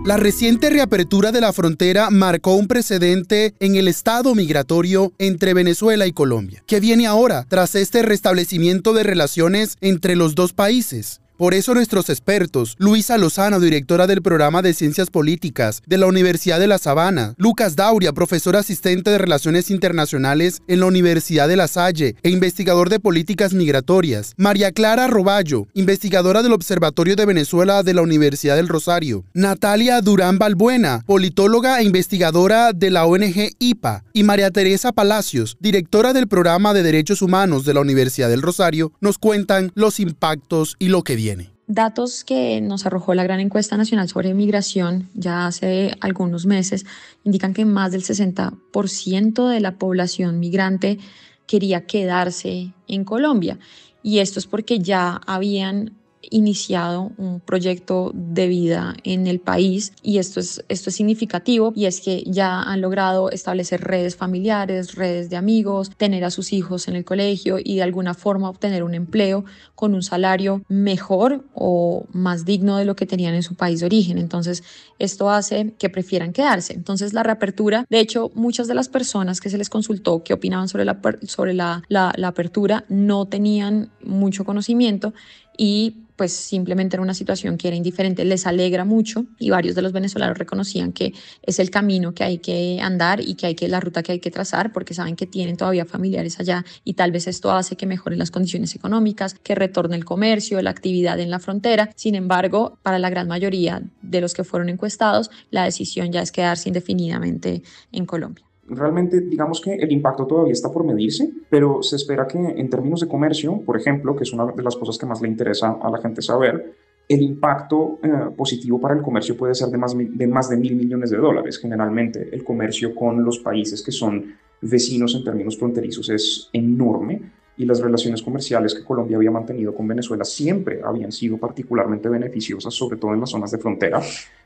La 0.05 0.17
reciente 0.17 0.69
reapertura 0.69 1.31
de 1.31 1.41
la 1.41 1.53
frontera 1.53 2.11
marcó 2.11 2.57
un 2.57 2.67
precedente 2.67 3.55
en 3.61 3.77
el 3.77 3.87
estado 3.87 4.35
migratorio 4.35 5.13
entre 5.19 5.55
Venezuela 5.55 6.09
y 6.09 6.13
Colombia, 6.13 6.65
que 6.67 6.81
viene 6.81 7.07
ahora 7.07 7.47
tras 7.49 7.77
este 7.77 8.03
restablecimiento 8.03 8.95
de 8.95 9.05
relaciones 9.05 9.77
entre 9.81 10.17
los 10.17 10.35
dos 10.35 10.55
países. 10.55 11.21
Por 11.43 11.55
eso 11.55 11.75
nuestros 11.75 12.09
expertos, 12.09 12.77
Luisa 12.79 13.19
Lozano, 13.19 13.59
directora 13.59 14.07
del 14.07 14.23
programa 14.23 14.63
de 14.63 14.75
Ciencias 14.75 15.11
Políticas 15.11 15.83
de 15.89 15.99
la 15.99 16.07
Universidad 16.07 16.61
de 16.61 16.69
La 16.69 16.79
Sabana, 16.79 17.35
Lucas 17.37 17.75
Dauria, 17.75 18.13
profesor 18.13 18.55
asistente 18.55 19.11
de 19.11 19.19
Relaciones 19.19 19.69
Internacionales 19.69 20.63
en 20.69 20.79
la 20.79 20.87
Universidad 20.87 21.49
de 21.49 21.57
La 21.57 21.67
Salle 21.67 22.15
e 22.23 22.31
investigador 22.31 22.91
de 22.91 23.01
políticas 23.01 23.55
migratorias, 23.55 24.35
María 24.37 24.71
Clara 24.71 25.09
Roballo, 25.09 25.67
investigadora 25.75 26.45
del 26.45 26.53
Observatorio 26.53 27.17
de 27.17 27.27
Venezuela 27.27 27.83
de 27.83 27.95
la 27.95 28.03
Universidad 28.03 28.55
del 28.55 28.69
Rosario, 28.69 29.25
Natalia 29.35 30.01
Durán 30.01 30.39
Balbuena, 30.39 31.03
politóloga 31.07 31.81
e 31.81 31.83
investigadora 31.83 32.73
de 32.73 32.93
la 32.93 33.05
ONG 33.05 33.51
IPA, 33.59 34.05
y 34.13 34.23
María 34.23 34.53
Teresa 34.53 34.93
Palacios, 34.93 35.57
directora 35.59 36.13
del 36.13 36.29
programa 36.29 36.73
de 36.73 36.85
Derechos 36.85 37.21
Humanos 37.21 37.65
de 37.65 37.75
la 37.75 37.81
Universidad 37.81 38.29
del 38.29 38.43
Rosario, 38.43 38.93
nos 39.01 39.19
cuentan 39.19 39.73
los 39.75 39.99
impactos 39.99 40.77
y 40.79 40.87
lo 40.87 41.03
que 41.03 41.17
viene. 41.17 41.32
Datos 41.75 42.23
que 42.23 42.61
nos 42.61 42.85
arrojó 42.85 43.15
la 43.15 43.23
gran 43.23 43.41
encuesta 43.41 43.79
nacional 43.79 44.07
sobre 44.07 44.35
migración 44.35 45.09
ya 45.15 45.47
hace 45.47 45.97
algunos 46.03 46.45
meses 46.45 46.85
indican 47.25 47.55
que 47.55 47.65
más 47.65 47.93
del 47.93 48.03
60% 48.03 49.49
de 49.49 49.61
la 49.61 49.79
población 49.79 50.39
migrante 50.39 50.99
quería 51.47 51.87
quedarse 51.87 52.75
en 52.89 53.05
Colombia. 53.05 53.59
Y 54.03 54.19
esto 54.19 54.39
es 54.39 54.47
porque 54.47 54.81
ya 54.81 55.19
habían 55.27 55.97
iniciado 56.31 57.13
un 57.19 57.41
proyecto 57.41 58.13
de 58.15 58.47
vida 58.47 58.95
en 59.05 59.27
el 59.27 59.41
país 59.41 59.93
y 60.03 60.19
esto 60.19 60.41
es, 60.41 60.65
esto 60.69 60.91
es 60.91 60.97
significativo 60.97 61.73
y 61.75 61.87
es 61.87 62.01
que 62.01 62.23
ya 62.27 62.63
han 62.63 62.81
logrado 62.81 63.31
establecer 63.31 63.81
redes 63.81 64.17
familiares, 64.17 64.95
redes 64.95 65.31
de 65.31 65.37
amigos, 65.37 65.91
tener 65.97 66.25
a 66.25 66.31
sus 66.31 66.53
hijos 66.53 66.89
en 66.89 66.97
el 66.97 67.05
colegio 67.05 67.59
y 67.63 67.77
de 67.77 67.83
alguna 67.83 68.15
forma 68.15 68.49
obtener 68.49 68.83
un 68.83 68.95
empleo 68.95 69.45
con 69.75 69.95
un 69.95 70.03
salario 70.03 70.63
mejor 70.69 71.45
o 71.55 72.07
más 72.13 72.45
digno 72.45 72.77
de 72.77 72.85
lo 72.85 72.97
que 72.97 73.07
tenían 73.07 73.35
en 73.35 73.43
su 73.43 73.55
país 73.55 73.81
de 73.81 73.87
origen. 73.87 74.19
Entonces, 74.19 74.63
esto 74.99 75.31
hace 75.31 75.75
que 75.79 75.91
prefieran 75.91 76.33
quedarse. 76.33 76.73
Entonces, 76.75 77.13
la 77.13 77.23
reapertura, 77.23 77.85
de 77.91 78.01
hecho, 78.01 78.31
muchas 78.35 78.69
de 78.69 78.75
las 78.75 78.89
personas 78.89 79.41
que 79.41 79.51
se 79.51 79.59
les 79.59 79.69
consultó 79.69 80.23
que 80.23 80.35
opinaban 80.35 80.69
sobre 80.69 80.85
la, 80.85 81.01
sobre 81.23 81.55
la, 81.55 81.83
la, 81.89 82.13
la 82.17 82.29
apertura 82.29 82.85
no 82.89 83.27
tenían 83.27 83.91
mucho 84.05 84.45
conocimiento 84.45 85.13
y 85.57 86.03
pues 86.17 86.33
simplemente 86.33 86.97
era 86.97 87.03
una 87.03 87.15
situación 87.15 87.57
que 87.57 87.69
era 87.69 87.77
indiferente, 87.77 88.25
les 88.25 88.47
alegra 88.47 88.85
mucho 88.85 89.27
y 89.39 89.51
varios 89.51 89.75
de 89.75 89.83
los 89.83 89.93
venezolanos 89.93 90.39
reconocían 90.39 90.93
que 90.93 91.15
es 91.43 91.59
el 91.59 91.71
camino 91.71 92.15
que 92.15 92.23
hay 92.23 92.39
que 92.39 92.79
andar 92.81 93.21
y 93.21 93.35
que 93.35 93.47
hay 93.47 93.55
que 93.55 93.67
la 93.67 93.81
ruta 93.81 94.03
que 94.03 94.13
hay 94.13 94.21
que 94.21 94.31
trazar 94.31 94.73
porque 94.73 94.95
saben 94.95 95.17
que 95.17 95.27
tienen 95.27 95.57
todavía 95.57 95.85
familiares 95.85 96.39
allá 96.39 96.65
y 96.85 96.95
tal 96.95 97.13
vez 97.13 97.27
esto 97.27 97.51
hace 97.51 97.77
que 97.77 97.87
mejoren 97.87 98.19
las 98.19 98.31
condiciones 98.31 98.75
económicas, 98.77 99.35
que 99.35 99.55
retorne 99.55 99.97
el 99.97 100.05
comercio, 100.05 100.61
la 100.63 100.71
actividad 100.71 101.19
en 101.19 101.31
la 101.31 101.39
frontera. 101.39 101.91
Sin 101.97 102.15
embargo, 102.15 102.79
para 102.83 102.99
la 102.99 103.11
gran 103.11 103.27
mayoría 103.27 103.83
de 104.03 104.21
los 104.21 104.35
que 104.35 104.45
fueron 104.45 104.69
encuestados, 104.69 105.31
la 105.51 105.65
decisión 105.65 106.13
ya 106.13 106.23
es 106.23 106.31
quedarse 106.31 106.69
indefinidamente 106.69 107.63
en 107.91 108.07
Colombia. 108.07 108.52
Realmente, 108.69 109.21
digamos 109.21 109.61
que 109.61 109.75
el 109.75 109.91
impacto 109.91 110.27
todavía 110.27 110.53
está 110.53 110.71
por 110.71 110.85
medirse, 110.85 111.31
pero 111.51 111.83
se 111.83 111.97
espera 111.97 112.27
que 112.27 112.39
en 112.39 112.71
términos 112.71 113.01
de 113.01 113.09
comercio, 113.09 113.61
por 113.61 113.77
ejemplo, 113.77 114.15
que 114.15 114.23
es 114.23 114.33
una 114.33 114.47
de 114.47 114.63
las 114.63 114.77
cosas 114.77 114.97
que 114.99 115.07
más 115.07 115.21
le 115.21 115.29
interesa 115.29 115.79
a 115.83 115.91
la 115.91 115.99
gente 115.99 116.23
saber, 116.23 116.75
el 117.09 117.23
impacto 117.23 117.99
eh, 118.03 118.09
positivo 118.37 118.81
para 118.81 118.95
el 118.95 119.03
comercio 119.03 119.37
puede 119.37 119.55
ser 119.55 119.69
de 119.69 119.79
más, 119.79 119.97
de 119.97 120.27
más 120.27 120.49
de 120.49 120.57
mil 120.57 120.77
millones 120.77 121.11
de 121.11 121.19
dólares. 121.19 121.59
Generalmente, 121.59 122.29
el 122.33 122.45
comercio 122.45 122.95
con 122.95 123.25
los 123.25 123.41
países 123.41 123.83
que 123.83 123.93
son 123.93 124.37
vecinos 124.61 125.15
en 125.17 125.25
términos 125.25 125.59
fronterizos 125.59 126.09
es 126.09 126.49
enorme 126.53 127.21
y 127.57 127.67
las 127.67 127.81
relaciones 127.81 128.23
comerciales 128.23 128.75
que 128.75 128.85
Colombia 128.85 129.17
había 129.17 129.31
mantenido 129.31 129.75
con 129.75 129.87
Venezuela 129.87 130.25
siempre 130.25 130.81
habían 130.83 131.13
sido 131.13 131.37
particularmente 131.37 132.09
beneficiosas, 132.09 132.73
sobre 132.73 132.97
todo 132.97 133.13
en 133.13 133.21
las 133.21 133.31
zonas 133.31 133.51
de 133.51 133.59
frontera. 133.59 134.01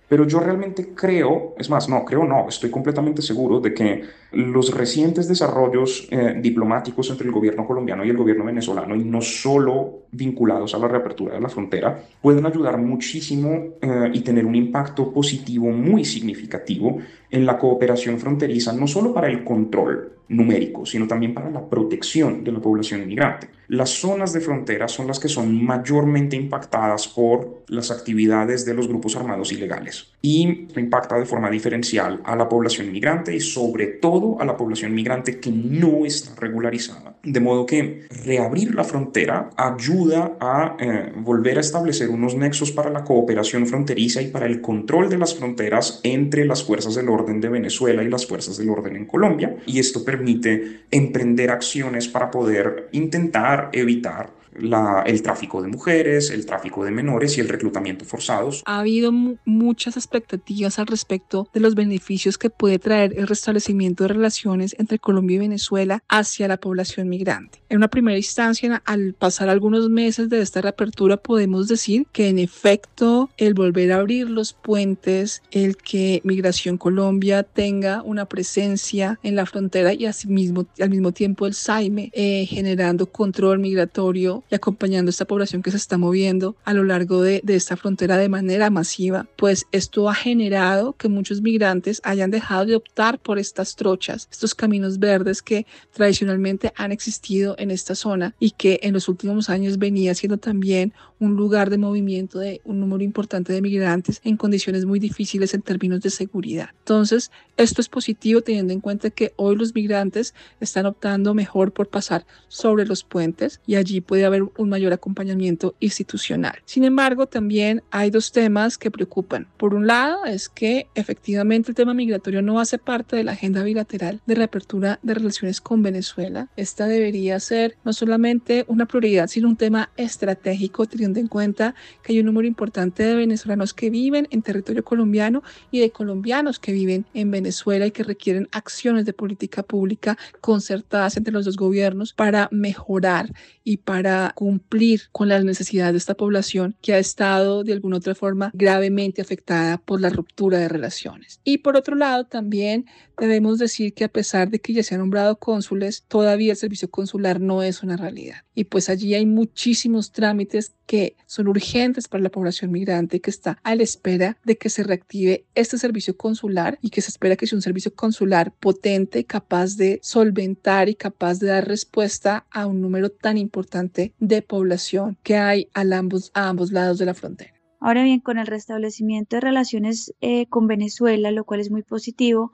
Pero 0.08 0.26
yo 0.26 0.38
realmente 0.38 0.94
creo, 0.94 1.54
es 1.58 1.68
más, 1.68 1.88
no, 1.88 2.04
creo 2.04 2.24
no, 2.24 2.48
estoy 2.48 2.70
completamente 2.70 3.22
seguro 3.22 3.60
de 3.60 3.74
que 3.74 4.02
los 4.32 4.72
recientes 4.72 5.26
desarrollos 5.28 6.06
eh, 6.10 6.34
diplomáticos 6.40 7.10
entre 7.10 7.26
el 7.26 7.32
gobierno 7.32 7.66
colombiano 7.66 8.04
y 8.04 8.10
el 8.10 8.16
gobierno 8.16 8.44
venezolano, 8.44 8.94
y 8.94 9.04
no 9.04 9.20
solo 9.20 10.06
vinculados 10.12 10.74
a 10.74 10.78
la 10.78 10.88
reapertura 10.88 11.34
de 11.34 11.40
la 11.40 11.48
frontera, 11.48 12.00
pueden 12.22 12.46
ayudar 12.46 12.78
muchísimo 12.78 13.74
eh, 13.80 14.10
y 14.12 14.20
tener 14.20 14.46
un 14.46 14.54
impacto 14.54 15.12
positivo 15.12 15.66
muy 15.70 16.04
significativo 16.04 16.98
en 17.30 17.46
la 17.46 17.58
cooperación 17.58 18.18
fronteriza, 18.18 18.72
no 18.72 18.86
solo 18.86 19.12
para 19.12 19.28
el 19.28 19.44
control 19.44 20.12
numérico, 20.28 20.84
sino 20.84 21.06
también 21.06 21.34
para 21.34 21.50
la 21.50 21.68
protección 21.68 22.42
de 22.42 22.52
la 22.52 22.60
población 22.60 23.02
inmigrante. 23.02 23.48
Las 23.68 23.90
zonas 23.90 24.32
de 24.32 24.40
frontera 24.40 24.88
son 24.88 25.06
las 25.06 25.18
que 25.18 25.28
son 25.28 25.64
mayormente 25.64 26.36
impactadas 26.36 27.08
por 27.08 27.64
las 27.68 27.90
actividades 27.90 28.64
de 28.64 28.74
los 28.74 28.88
grupos 28.88 29.16
armados 29.16 29.52
ilegales 29.52 30.12
y 30.22 30.66
impacta 30.76 31.18
de 31.18 31.26
forma 31.26 31.50
diferencial 31.50 32.20
a 32.24 32.36
la 32.36 32.48
población 32.48 32.92
migrante 32.92 33.34
y 33.34 33.40
sobre 33.40 33.86
todo 33.86 34.40
a 34.40 34.44
la 34.44 34.56
población 34.56 34.94
migrante 34.94 35.40
que 35.40 35.50
no 35.50 36.04
está 36.04 36.38
regularizada. 36.40 37.15
De 37.26 37.40
modo 37.40 37.66
que 37.66 38.06
reabrir 38.24 38.72
la 38.76 38.84
frontera 38.84 39.50
ayuda 39.56 40.36
a 40.38 40.76
eh, 40.78 41.12
volver 41.16 41.58
a 41.58 41.60
establecer 41.60 42.08
unos 42.08 42.36
nexos 42.36 42.70
para 42.70 42.88
la 42.88 43.02
cooperación 43.02 43.66
fronteriza 43.66 44.22
y 44.22 44.28
para 44.28 44.46
el 44.46 44.60
control 44.60 45.08
de 45.08 45.18
las 45.18 45.34
fronteras 45.34 45.98
entre 46.04 46.44
las 46.44 46.62
fuerzas 46.62 46.94
del 46.94 47.08
orden 47.08 47.40
de 47.40 47.48
Venezuela 47.48 48.04
y 48.04 48.08
las 48.08 48.26
fuerzas 48.26 48.58
del 48.58 48.70
orden 48.70 48.94
en 48.94 49.06
Colombia. 49.06 49.56
Y 49.66 49.80
esto 49.80 50.04
permite 50.04 50.82
emprender 50.92 51.50
acciones 51.50 52.06
para 52.06 52.30
poder 52.30 52.90
intentar 52.92 53.70
evitar 53.72 54.30
el 54.58 55.22
tráfico 55.22 55.62
de 55.62 55.68
mujeres, 55.68 56.30
el 56.30 56.46
tráfico 56.46 56.84
de 56.84 56.90
menores 56.90 57.36
y 57.36 57.40
el 57.40 57.48
reclutamiento 57.48 58.04
forzados. 58.04 58.62
Ha 58.66 58.80
habido 58.80 59.12
muchas 59.44 59.96
expectativas 59.96 60.78
al 60.78 60.86
respecto 60.86 61.48
de 61.52 61.60
los 61.60 61.74
beneficios 61.74 62.38
que 62.38 62.50
puede 62.50 62.78
traer 62.78 63.14
el 63.16 63.26
restablecimiento 63.26 64.04
de 64.04 64.08
relaciones 64.08 64.76
entre 64.78 64.98
Colombia 64.98 65.36
y 65.36 65.38
Venezuela 65.38 66.02
hacia 66.08 66.48
la 66.48 66.56
población 66.56 67.08
migrante. 67.08 67.60
En 67.68 67.78
una 67.78 67.88
primera 67.88 68.16
instancia, 68.16 68.82
al 68.84 69.14
pasar 69.14 69.48
algunos 69.48 69.88
meses 69.88 70.28
de 70.28 70.40
esta 70.40 70.60
reapertura, 70.60 71.16
podemos 71.16 71.68
decir 71.68 72.06
que 72.12 72.28
en 72.28 72.38
efecto 72.38 73.30
el 73.36 73.54
volver 73.54 73.92
a 73.92 73.96
abrir 73.96 74.30
los 74.30 74.52
puentes, 74.52 75.42
el 75.50 75.76
que 75.76 76.20
Migración 76.24 76.78
Colombia 76.78 77.42
tenga 77.42 78.02
una 78.02 78.26
presencia 78.26 79.18
en 79.22 79.36
la 79.36 79.46
frontera 79.46 79.92
y 79.92 80.06
asimismo, 80.06 80.66
al 80.80 80.90
mismo 80.90 81.12
tiempo 81.12 81.46
el 81.46 81.54
SAIME 81.54 82.10
eh, 82.12 82.46
generando 82.46 83.06
control 83.06 83.58
migratorio 83.58 84.44
y 84.50 84.54
acompañando 84.54 85.08
a 85.08 85.10
esta 85.10 85.24
población 85.24 85.62
que 85.62 85.70
se 85.70 85.76
está 85.76 85.98
moviendo 85.98 86.56
a 86.64 86.74
lo 86.74 86.84
largo 86.84 87.22
de, 87.22 87.40
de 87.44 87.56
esta 87.56 87.76
frontera 87.76 88.16
de 88.16 88.28
manera 88.28 88.70
masiva, 88.70 89.26
pues 89.36 89.66
esto 89.72 90.08
ha 90.08 90.14
generado 90.14 90.94
que 90.94 91.08
muchos 91.08 91.40
migrantes 91.40 92.00
hayan 92.04 92.30
dejado 92.30 92.66
de 92.66 92.76
optar 92.76 93.18
por 93.18 93.38
estas 93.38 93.76
trochas, 93.76 94.28
estos 94.30 94.54
caminos 94.54 94.98
verdes 94.98 95.42
que 95.42 95.66
tradicionalmente 95.92 96.72
han 96.76 96.92
existido 96.92 97.54
en 97.58 97.70
esta 97.70 97.94
zona 97.94 98.34
y 98.38 98.52
que 98.52 98.80
en 98.82 98.94
los 98.94 99.08
últimos 99.08 99.50
años 99.50 99.78
venía 99.78 100.14
siendo 100.14 100.38
también 100.38 100.92
un 101.18 101.34
lugar 101.36 101.70
de 101.70 101.78
movimiento 101.78 102.38
de 102.38 102.60
un 102.64 102.80
número 102.80 103.02
importante 103.02 103.52
de 103.52 103.62
migrantes 103.62 104.20
en 104.24 104.36
condiciones 104.36 104.84
muy 104.84 104.98
difíciles 104.98 105.54
en 105.54 105.62
términos 105.62 106.00
de 106.00 106.10
seguridad. 106.10 106.70
Entonces, 106.80 107.30
esto 107.56 107.80
es 107.80 107.88
positivo 107.88 108.42
teniendo 108.42 108.72
en 108.72 108.80
cuenta 108.80 109.10
que 109.10 109.32
hoy 109.36 109.56
los 109.56 109.74
migrantes 109.74 110.34
están 110.60 110.86
optando 110.86 111.34
mejor 111.34 111.72
por 111.72 111.88
pasar 111.88 112.26
sobre 112.48 112.86
los 112.86 113.02
puentes 113.02 113.60
y 113.66 113.76
allí 113.76 114.00
puede 114.00 114.24
haber 114.36 114.50
un 114.56 114.68
mayor 114.68 114.92
acompañamiento 114.92 115.74
institucional. 115.80 116.58
Sin 116.64 116.84
embargo, 116.84 117.26
también 117.26 117.82
hay 117.90 118.10
dos 118.10 118.32
temas 118.32 118.78
que 118.78 118.90
preocupan. 118.90 119.46
Por 119.56 119.74
un 119.74 119.86
lado, 119.86 120.24
es 120.24 120.48
que 120.48 120.86
efectivamente 120.94 121.70
el 121.70 121.74
tema 121.74 121.94
migratorio 121.94 122.42
no 122.42 122.60
hace 122.60 122.78
parte 122.78 123.16
de 123.16 123.24
la 123.24 123.32
agenda 123.32 123.62
bilateral 123.62 124.20
de 124.26 124.34
reapertura 124.34 124.98
de 125.02 125.14
relaciones 125.14 125.60
con 125.60 125.82
Venezuela. 125.82 126.48
Esta 126.56 126.86
debería 126.86 127.40
ser 127.40 127.76
no 127.84 127.92
solamente 127.92 128.64
una 128.68 128.86
prioridad, 128.86 129.28
sino 129.28 129.48
un 129.48 129.56
tema 129.56 129.90
estratégico 129.96 130.86
teniendo 130.86 131.20
en 131.20 131.28
cuenta 131.28 131.74
que 132.02 132.12
hay 132.12 132.20
un 132.20 132.26
número 132.26 132.46
importante 132.46 133.02
de 133.02 133.14
venezolanos 133.14 133.74
que 133.74 133.90
viven 133.90 134.28
en 134.30 134.42
territorio 134.42 134.84
colombiano 134.84 135.42
y 135.70 135.80
de 135.80 135.90
colombianos 135.90 136.58
que 136.58 136.72
viven 136.72 137.06
en 137.14 137.30
Venezuela 137.30 137.86
y 137.86 137.90
que 137.90 138.04
requieren 138.04 138.48
acciones 138.52 139.04
de 139.04 139.12
política 139.12 139.62
pública 139.62 140.18
concertadas 140.40 141.16
entre 141.16 141.32
los 141.32 141.44
dos 141.44 141.56
gobiernos 141.56 142.12
para 142.12 142.48
mejorar 142.50 143.32
y 143.64 143.78
para 143.78 144.25
cumplir 144.34 145.02
con 145.12 145.28
las 145.28 145.44
necesidades 145.44 145.92
de 145.92 145.98
esta 145.98 146.14
población 146.14 146.76
que 146.80 146.94
ha 146.94 146.98
estado 146.98 147.64
de 147.64 147.72
alguna 147.72 147.98
otra 147.98 148.14
forma 148.14 148.50
gravemente 148.54 149.22
afectada 149.22 149.78
por 149.78 150.00
la 150.00 150.10
ruptura 150.10 150.58
de 150.58 150.68
relaciones. 150.68 151.40
Y 151.44 151.58
por 151.58 151.76
otro 151.76 151.96
lado, 151.96 152.24
también 152.24 152.86
debemos 153.18 153.58
decir 153.58 153.94
que 153.94 154.04
a 154.04 154.08
pesar 154.08 154.50
de 154.50 154.60
que 154.60 154.72
ya 154.72 154.82
se 154.82 154.94
han 154.94 155.00
nombrado 155.00 155.36
cónsules, 155.36 156.04
todavía 156.08 156.52
el 156.52 156.58
servicio 156.58 156.90
consular 156.90 157.40
no 157.40 157.62
es 157.62 157.82
una 157.82 157.96
realidad. 157.96 158.42
Y 158.54 158.64
pues 158.64 158.88
allí 158.88 159.14
hay 159.14 159.26
muchísimos 159.26 160.12
trámites 160.12 160.72
que 160.86 161.16
son 161.26 161.48
urgentes 161.48 162.08
para 162.08 162.22
la 162.22 162.30
población 162.30 162.70
migrante 162.70 163.20
que 163.20 163.30
está 163.30 163.58
a 163.62 163.74
la 163.74 163.82
espera 163.82 164.38
de 164.44 164.56
que 164.56 164.70
se 164.70 164.82
reactive 164.82 165.44
este 165.54 165.78
servicio 165.78 166.16
consular 166.16 166.78
y 166.80 166.90
que 166.90 167.00
se 167.00 167.10
espera 167.10 167.36
que 167.36 167.46
sea 167.46 167.56
un 167.56 167.62
servicio 167.62 167.94
consular 167.94 168.52
potente, 168.52 169.24
capaz 169.24 169.76
de 169.76 169.98
solventar 170.02 170.88
y 170.88 170.94
capaz 170.94 171.38
de 171.38 171.48
dar 171.48 171.66
respuesta 171.66 172.46
a 172.50 172.66
un 172.66 172.80
número 172.80 173.10
tan 173.10 173.36
importante 173.36 174.12
de 174.18 174.42
población 174.42 175.16
que 175.22 175.36
hay 175.36 175.68
a 175.74 175.82
ambos, 175.96 176.30
a 176.34 176.48
ambos 176.48 176.72
lados 176.72 176.98
de 176.98 177.06
la 177.06 177.14
frontera. 177.14 177.52
Ahora 177.80 178.02
bien, 178.02 178.20
con 178.20 178.38
el 178.38 178.46
restablecimiento 178.46 179.36
de 179.36 179.40
relaciones 179.40 180.14
eh, 180.20 180.46
con 180.46 180.66
Venezuela, 180.66 181.30
lo 181.30 181.44
cual 181.44 181.60
es 181.60 181.70
muy 181.70 181.82
positivo, 181.82 182.52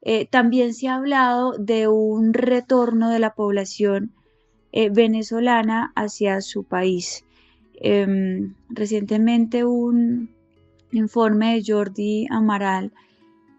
eh, 0.00 0.26
también 0.26 0.74
se 0.74 0.88
ha 0.88 0.96
hablado 0.96 1.52
de 1.58 1.88
un 1.88 2.34
retorno 2.34 3.10
de 3.10 3.18
la 3.18 3.34
población 3.34 4.12
eh, 4.72 4.90
venezolana 4.90 5.92
hacia 5.94 6.40
su 6.40 6.64
país. 6.64 7.24
Em, 7.74 8.54
recientemente 8.70 9.64
un 9.64 10.34
informe 10.92 11.54
de 11.54 11.62
Jordi 11.66 12.26
Amaral 12.30 12.92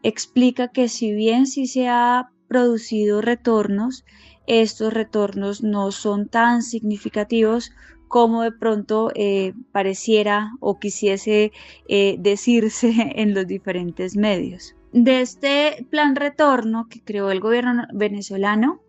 explica 0.01 0.69
que 0.69 0.89
si 0.89 1.13
bien 1.13 1.45
sí 1.45 1.67
se 1.67 1.87
ha 1.87 2.29
producido 2.47 3.21
retornos, 3.21 4.03
estos 4.47 4.93
retornos 4.93 5.63
no 5.63 5.91
son 5.91 6.27
tan 6.27 6.63
significativos 6.63 7.71
como 8.07 8.43
de 8.43 8.51
pronto 8.51 9.11
eh, 9.15 9.53
pareciera 9.71 10.51
o 10.59 10.79
quisiese 10.79 11.51
decirse 12.19 12.93
en 13.15 13.33
los 13.33 13.47
diferentes 13.47 14.15
medios 14.15 14.75
de 14.93 15.21
este 15.21 15.85
plan 15.89 16.15
retorno 16.15 16.87
que 16.87 17.01
creó 17.01 17.31
el 17.31 17.39
gobierno 17.39 17.87
venezolano, 17.93 18.79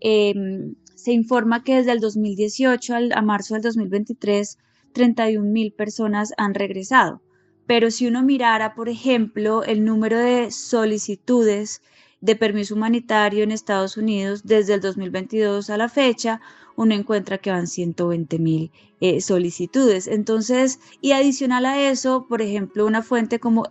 em, 0.00 0.74
se 0.96 1.12
informa 1.12 1.62
que 1.62 1.76
desde 1.76 1.92
el 1.92 2.00
2018 2.00 2.94
a 3.14 3.22
marzo 3.22 3.54
del 3.54 3.62
2023, 3.62 4.58
31 4.92 5.48
mil 5.48 5.72
personas 5.72 6.32
han 6.36 6.54
regresado. 6.54 7.22
Pero 7.66 7.90
si 7.92 8.08
uno 8.08 8.22
mirara, 8.22 8.74
por 8.74 8.88
ejemplo, 8.88 9.62
el 9.62 9.84
número 9.84 10.18
de 10.18 10.50
solicitudes 10.50 11.80
de 12.22 12.36
permiso 12.36 12.74
humanitario 12.76 13.42
en 13.42 13.50
Estados 13.50 13.96
Unidos 13.96 14.42
desde 14.44 14.74
el 14.74 14.80
2022 14.80 15.68
a 15.68 15.76
la 15.76 15.88
fecha, 15.88 16.40
uno 16.76 16.94
encuentra 16.94 17.36
que 17.36 17.50
van 17.50 17.66
120 17.66 18.38
mil 18.38 18.70
eh, 19.00 19.20
solicitudes. 19.20 20.06
Entonces, 20.06 20.80
y 21.00 21.12
adicional 21.12 21.66
a 21.66 21.90
eso, 21.90 22.26
por 22.28 22.40
ejemplo, 22.40 22.86
una 22.86 23.02
fuente 23.02 23.40
como 23.40 23.64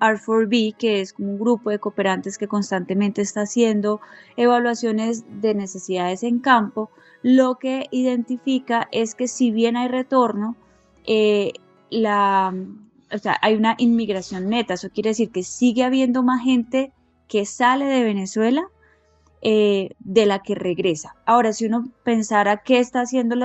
R4B, 0.00 0.76
que 0.76 1.00
es 1.00 1.12
como 1.12 1.30
un 1.30 1.38
grupo 1.38 1.70
de 1.70 1.78
cooperantes 1.78 2.38
que 2.38 2.48
constantemente 2.48 3.22
está 3.22 3.42
haciendo 3.42 4.00
evaluaciones 4.36 5.24
de 5.40 5.54
necesidades 5.54 6.24
en 6.24 6.40
campo, 6.40 6.90
lo 7.22 7.54
que 7.60 7.86
identifica 7.92 8.88
es 8.90 9.14
que 9.14 9.28
si 9.28 9.52
bien 9.52 9.76
hay 9.76 9.86
retorno, 9.86 10.56
eh, 11.06 11.52
la, 11.88 12.52
o 13.12 13.18
sea, 13.18 13.38
hay 13.42 13.54
una 13.54 13.76
inmigración 13.78 14.48
neta. 14.48 14.74
Eso 14.74 14.90
quiere 14.90 15.10
decir 15.10 15.30
que 15.30 15.44
sigue 15.44 15.84
habiendo 15.84 16.24
más 16.24 16.42
gente 16.42 16.92
que 17.32 17.46
sale 17.46 17.86
de 17.86 18.04
Venezuela 18.04 18.68
eh, 19.40 19.92
de 20.00 20.26
la 20.26 20.40
que 20.40 20.54
regresa. 20.54 21.16
Ahora, 21.24 21.54
si 21.54 21.64
uno 21.64 21.88
pensara 22.04 22.58
qué 22.58 22.78
está 22.78 23.00
haciendo 23.00 23.36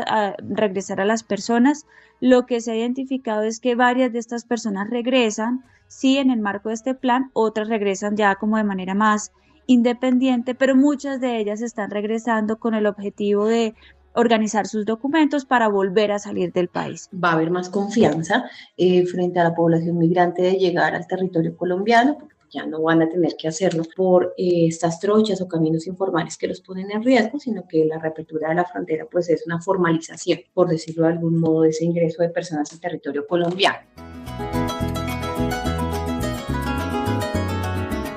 regresar 0.41 0.99
a 0.99 1.05
las 1.05 1.23
personas, 1.23 1.85
lo 2.19 2.45
que 2.45 2.59
se 2.59 2.73
ha 2.73 2.75
identificado 2.75 3.43
es 3.43 3.61
que 3.61 3.75
varias 3.75 4.11
de 4.11 4.19
estas 4.19 4.43
personas 4.43 4.89
regresan 4.89 5.63
sí 5.87 6.17
en 6.17 6.31
el 6.31 6.41
marco 6.41 6.67
de 6.67 6.75
este 6.75 6.95
plan, 6.95 7.31
otras 7.31 7.69
regresan 7.69 8.17
ya 8.17 8.35
como 8.35 8.57
de 8.57 8.65
manera 8.65 8.93
más 8.93 9.31
independiente, 9.67 10.53
pero 10.53 10.75
muchas 10.75 11.21
de 11.21 11.39
ellas 11.39 11.61
están 11.61 11.89
regresando 11.89 12.59
con 12.59 12.73
el 12.73 12.87
objetivo 12.87 13.45
de 13.45 13.73
organizar 14.15 14.67
sus 14.67 14.85
documentos 14.85 15.45
para 15.45 15.69
volver 15.69 16.11
a 16.11 16.19
salir 16.19 16.51
del 16.51 16.67
país. 16.67 17.09
Va 17.13 17.29
a 17.29 17.33
haber 17.35 17.51
más 17.51 17.69
confianza 17.69 18.49
eh, 18.75 19.05
frente 19.05 19.39
a 19.39 19.45
la 19.45 19.55
población 19.55 19.97
migrante 19.97 20.41
de 20.41 20.57
llegar 20.57 20.93
al 20.93 21.07
territorio 21.07 21.55
colombiano, 21.55 22.17
ya 22.49 22.65
no 22.65 22.81
van 22.81 23.01
a 23.01 23.09
tener 23.09 23.35
que 23.37 23.47
hacerlo 23.47 23.83
por 23.95 24.33
eh, 24.37 24.67
estas 24.67 24.99
trochas 24.99 25.41
o 25.41 25.47
caminos 25.47 25.87
informales 25.87 26.37
que 26.37 26.47
los 26.47 26.61
ponen 26.61 26.91
en 26.91 27.03
riesgo, 27.03 27.39
sino 27.39 27.67
que 27.67 27.85
la 27.85 27.99
reapertura 27.99 28.49
de 28.49 28.55
la 28.55 28.65
frontera 28.65 29.05
pues 29.09 29.29
es 29.29 29.45
una 29.45 29.61
formalización, 29.61 30.39
por 30.53 30.69
decirlo 30.69 31.03
de 31.03 31.13
algún 31.13 31.39
modo, 31.39 31.61
de 31.61 31.69
ese 31.69 31.85
ingreso 31.85 32.21
de 32.21 32.29
personas 32.29 32.71
al 32.71 32.79
territorio 32.79 33.25
colombiano. 33.27 33.79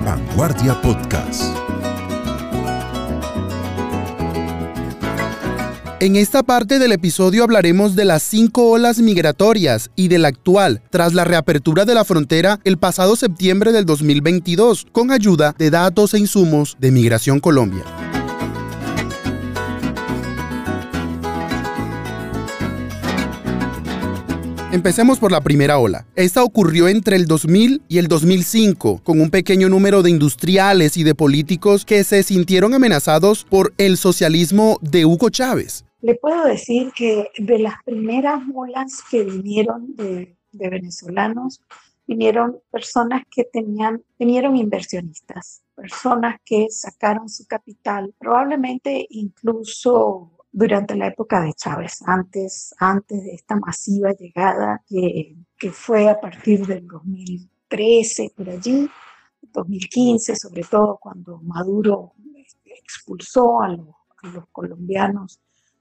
Vanguardia 0.05 0.81
Podcast. 0.81 1.80
En 6.03 6.17
esta 6.17 6.43
parte 6.43 6.79
del 6.79 6.93
episodio 6.93 7.45
hablaremos 7.45 7.95
de 7.95 8.07
las 8.07 8.23
cinco 8.23 8.71
olas 8.71 9.01
migratorias 9.01 9.91
y 9.97 10.09
de 10.09 10.19
la 10.19 10.29
actual, 10.29 10.81
tras 10.89 11.13
la 11.13 11.25
reapertura 11.25 11.85
de 11.85 11.95
la 11.95 12.07
frontera 12.07 12.59
el 12.65 12.79
pasado 12.79 13.17
septiembre 13.17 13.71
del 13.71 13.85
2022, 13.85 14.87
con 14.93 15.11
ayuda 15.11 15.55
de 15.59 15.69
datos 15.69 16.15
e 16.15 16.19
insumos 16.19 16.79
de 16.81 16.91
Migración 16.91 17.39
Colombia. 17.39 17.85
Empecemos 24.73 25.19
por 25.19 25.33
la 25.33 25.43
primera 25.43 25.77
ola. 25.77 26.07
Esta 26.17 26.43
ocurrió 26.43 26.89
entre 26.89 27.17
el 27.17 27.27
2000 27.27 27.83
y 27.89 27.99
el 27.99 28.09
2005, 28.09 29.03
con 29.05 29.21
un 29.21 29.29
pequeño 29.29 29.69
número 29.69 30.03
de 30.03 30.09
industriales 30.09 30.97
y 30.97 31.03
de 31.05 31.15
políticos 31.15 31.85
que 31.85 32.05
se 32.05 32.23
sintieron 32.23 32.73
amenazados 32.73 33.45
por 33.45 33.75
el 33.77 33.99
socialismo 33.99 34.79
de 34.81 35.05
Hugo 35.05 35.29
Chávez. 35.29 35.85
Le 36.03 36.15
puedo 36.15 36.45
decir 36.45 36.93
que 36.93 37.31
de 37.37 37.59
las 37.59 37.75
primeras 37.85 38.43
olas 38.55 39.03
que 39.11 39.23
vinieron 39.25 39.95
de, 39.97 40.37
venezolanos, 40.53 41.61
vinieron 42.07 42.61
personas 42.71 43.23
que 43.31 43.45
tenían, 43.45 44.03
vinieron 44.19 44.57
inversionistas, 44.57 45.63
personas 45.75 46.41
que 46.45 46.67
sacaron 46.71 47.29
su 47.29 47.47
capital, 47.47 48.15
probablemente 48.19 49.07
incluso 49.11 50.33
durante 50.51 50.97
la 50.97 51.07
época 51.07 51.43
de 51.43 51.53
Chávez, 51.53 52.03
antes, 52.07 52.75
antes 52.79 53.23
de 53.23 53.35
esta 53.35 53.57
masiva 53.57 54.13
llegada 54.13 54.83
que, 54.89 55.37
que 55.57 55.71
fue 55.71 56.09
a 56.09 56.21
partir 56.21 56.67
del 56.67 56.87
2013, 56.89 58.33
por 58.37 58.51
allí, 58.51 58.91
2015, 59.53 60.37
sobre 60.37 60.63
todo 60.63 60.99
cuando 61.01 61.39
Maduro 61.43 62.13
este, 62.37 62.73
expulsó 62.79 63.61
a 63.61 63.69
los, 63.69 63.87
colombianos 64.53 65.41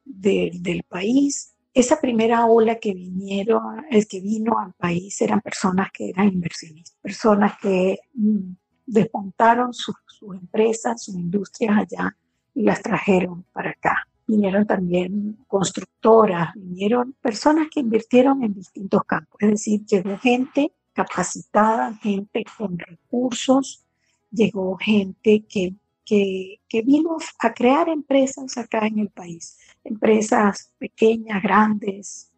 del 0.10 0.84
país. 0.88 1.54
Esa 1.74 2.02
primera 2.02 2.46
ola 2.46 2.76
que 2.76 2.94
vinieron, 2.94 3.86
el 3.90 4.08
que 4.08 4.20
vino 4.20 4.60
al 4.60 4.74
país 4.74 5.22
eran 5.22 5.40
personas 5.40 5.90
que 5.94 6.10
eran 6.10 6.28
inversionistas, 6.28 6.98
personas 7.02 7.54
que 7.62 8.00
mm, 8.14 8.52
desmontaron 8.86 9.74
sus 9.74 9.96
empresas, 10.34 11.04
sus 11.04 11.16
industrias 11.16 11.78
allá 11.78 12.16
y 12.54 12.64
las 12.64 12.82
trajeron 12.82 13.46
para 13.54 13.70
acá 13.70 14.10
vinieron 14.30 14.66
también 14.68 15.40
constructoras, 15.48 16.54
vinieron 16.56 17.16
personas 17.20 17.68
que 17.72 17.80
invirtieron 17.80 18.44
en 18.44 18.54
distintos 18.54 19.04
campos, 19.06 19.38
es 19.40 19.50
decir, 19.50 19.86
llegó 19.86 20.18
gente 20.20 20.72
capacitada, 20.94 21.96
gente 21.96 22.44
con 22.56 22.78
recursos, 22.78 23.84
llegó 24.32 24.78
gente 24.78 25.44
que, 25.50 25.74
que, 26.10 26.60
que 26.68 26.82
vino 26.82 27.18
a 27.38 27.54
crear 27.54 27.88
empresas 27.88 28.58
acá 28.58 28.88
en 28.88 28.98
el 28.98 29.10
país, 29.10 29.60
empresas 29.84 30.74
pequeñas, 30.80 31.44
grandes, 31.44 32.32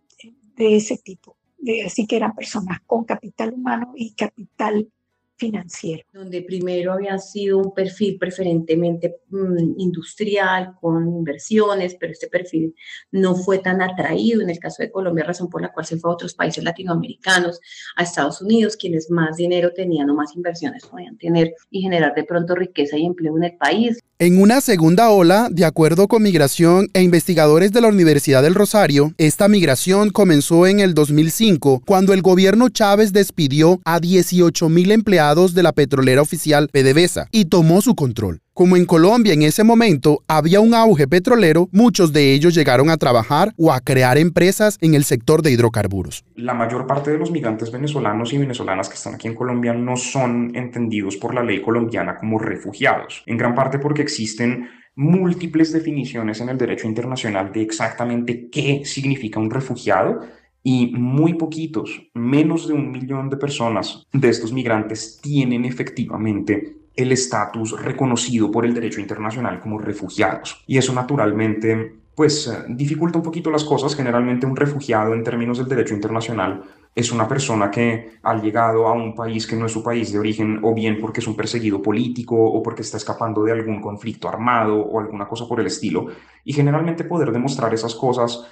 de 0.57 0.75
ese 0.75 0.97
tipo. 0.97 1.37
Así 1.85 2.05
que 2.05 2.17
eran 2.17 2.35
personas 2.35 2.81
con 2.85 3.05
capital 3.05 3.53
humano 3.53 3.93
y 3.95 4.13
capital 4.13 4.91
financiero. 5.41 6.03
Donde 6.13 6.43
primero 6.43 6.93
había 6.93 7.17
sido 7.17 7.57
un 7.57 7.73
perfil 7.73 8.17
preferentemente 8.19 9.21
mm, 9.29 9.79
industrial, 9.79 10.75
con 10.79 11.07
inversiones, 11.07 11.95
pero 11.99 12.11
este 12.11 12.27
perfil 12.27 12.75
no 13.11 13.35
fue 13.35 13.57
tan 13.57 13.81
atraído. 13.81 14.41
En 14.41 14.51
el 14.51 14.59
caso 14.59 14.83
de 14.83 14.91
Colombia, 14.91 15.25
razón 15.25 15.49
por 15.49 15.63
la 15.63 15.71
cual 15.73 15.85
se 15.85 15.97
fue 15.97 16.11
a 16.11 16.13
otros 16.13 16.35
países 16.35 16.63
latinoamericanos, 16.63 17.59
a 17.95 18.03
Estados 18.03 18.41
Unidos, 18.41 18.77
quienes 18.77 19.09
más 19.09 19.37
dinero 19.37 19.73
tenían 19.73 20.11
o 20.11 20.15
más 20.15 20.35
inversiones 20.35 20.85
podían 20.85 21.17
tener 21.17 21.55
y 21.71 21.81
generar 21.81 22.13
de 22.13 22.23
pronto 22.23 22.53
riqueza 22.53 22.97
y 22.97 23.05
empleo 23.05 23.35
en 23.37 23.43
el 23.45 23.57
país. 23.57 23.99
En 24.21 24.39
una 24.39 24.61
segunda 24.61 25.09
ola, 25.09 25.47
de 25.49 25.65
acuerdo 25.65 26.07
con 26.07 26.21
Migración 26.21 26.89
e 26.93 27.01
investigadores 27.01 27.71
de 27.71 27.81
la 27.81 27.87
Universidad 27.87 28.43
del 28.43 28.53
Rosario, 28.53 29.15
esta 29.17 29.47
migración 29.47 30.11
comenzó 30.11 30.67
en 30.67 30.79
el 30.79 30.93
2005, 30.93 31.81
cuando 31.87 32.13
el 32.13 32.21
gobierno 32.21 32.69
Chávez 32.69 33.13
despidió 33.13 33.81
a 33.83 33.99
18 33.99 34.69
mil 34.69 34.91
empleados 34.91 35.55
de 35.55 35.63
la 35.63 35.71
petrolera 35.71 36.21
oficial 36.21 36.69
PDVSA 36.71 37.29
y 37.31 37.45
tomó 37.45 37.81
su 37.81 37.95
control. 37.95 38.41
Como 38.61 38.77
en 38.77 38.85
Colombia 38.85 39.33
en 39.33 39.41
ese 39.41 39.63
momento 39.63 40.21
había 40.27 40.59
un 40.59 40.75
auge 40.75 41.07
petrolero, 41.07 41.67
muchos 41.71 42.13
de 42.13 42.31
ellos 42.31 42.53
llegaron 42.53 42.91
a 42.91 42.97
trabajar 42.97 43.55
o 43.57 43.73
a 43.73 43.79
crear 43.79 44.19
empresas 44.19 44.77
en 44.81 44.93
el 44.93 45.03
sector 45.03 45.41
de 45.41 45.49
hidrocarburos. 45.49 46.23
La 46.35 46.53
mayor 46.53 46.85
parte 46.85 47.09
de 47.09 47.17
los 47.17 47.31
migrantes 47.31 47.71
venezolanos 47.71 48.31
y 48.33 48.37
venezolanas 48.37 48.87
que 48.87 48.93
están 48.93 49.15
aquí 49.15 49.27
en 49.27 49.33
Colombia 49.33 49.73
no 49.73 49.95
son 49.95 50.55
entendidos 50.55 51.17
por 51.17 51.33
la 51.33 51.41
ley 51.41 51.59
colombiana 51.59 52.15
como 52.17 52.37
refugiados, 52.37 53.23
en 53.25 53.37
gran 53.37 53.55
parte 53.55 53.79
porque 53.79 54.03
existen 54.03 54.69
múltiples 54.93 55.73
definiciones 55.73 56.39
en 56.39 56.49
el 56.49 56.59
derecho 56.59 56.85
internacional 56.85 57.51
de 57.51 57.63
exactamente 57.63 58.47
qué 58.51 58.83
significa 58.85 59.39
un 59.39 59.49
refugiado 59.49 60.19
y 60.61 60.91
muy 60.93 61.33
poquitos, 61.33 62.11
menos 62.13 62.67
de 62.67 62.75
un 62.75 62.91
millón 62.91 63.31
de 63.31 63.37
personas 63.37 64.05
de 64.13 64.29
estos 64.29 64.53
migrantes 64.53 65.19
tienen 65.19 65.65
efectivamente 65.65 66.80
el 66.95 67.11
estatus 67.11 67.79
reconocido 67.81 68.51
por 68.51 68.65
el 68.65 68.73
derecho 68.73 68.99
internacional 68.99 69.59
como 69.59 69.79
refugiados. 69.79 70.63
Y 70.67 70.77
eso 70.77 70.93
naturalmente 70.93 72.01
pues 72.15 72.47
eh, 72.47 72.65
dificulta 72.67 73.17
un 73.17 73.23
poquito 73.23 73.49
las 73.49 73.63
cosas. 73.63 73.95
Generalmente 73.95 74.45
un 74.45 74.55
refugiado 74.55 75.13
en 75.13 75.23
términos 75.23 75.57
del 75.57 75.67
derecho 75.67 75.93
internacional 75.93 76.63
es 76.93 77.11
una 77.11 77.27
persona 77.27 77.71
que 77.71 78.19
ha 78.21 78.35
llegado 78.35 78.85
a 78.87 78.91
un 78.91 79.15
país 79.15 79.47
que 79.47 79.55
no 79.55 79.65
es 79.65 79.71
su 79.71 79.81
país 79.81 80.11
de 80.11 80.19
origen 80.19 80.59
o 80.61 80.73
bien 80.73 80.99
porque 80.99 81.21
es 81.21 81.27
un 81.27 81.37
perseguido 81.37 81.81
político 81.81 82.35
o 82.35 82.61
porque 82.61 82.81
está 82.81 82.97
escapando 82.97 83.43
de 83.43 83.53
algún 83.53 83.81
conflicto 83.81 84.27
armado 84.27 84.77
o 84.81 84.99
alguna 84.99 85.25
cosa 85.25 85.47
por 85.47 85.61
el 85.61 85.67
estilo. 85.67 86.07
Y 86.43 86.53
generalmente 86.53 87.05
poder 87.05 87.31
demostrar 87.31 87.73
esas 87.73 87.95
cosas 87.95 88.45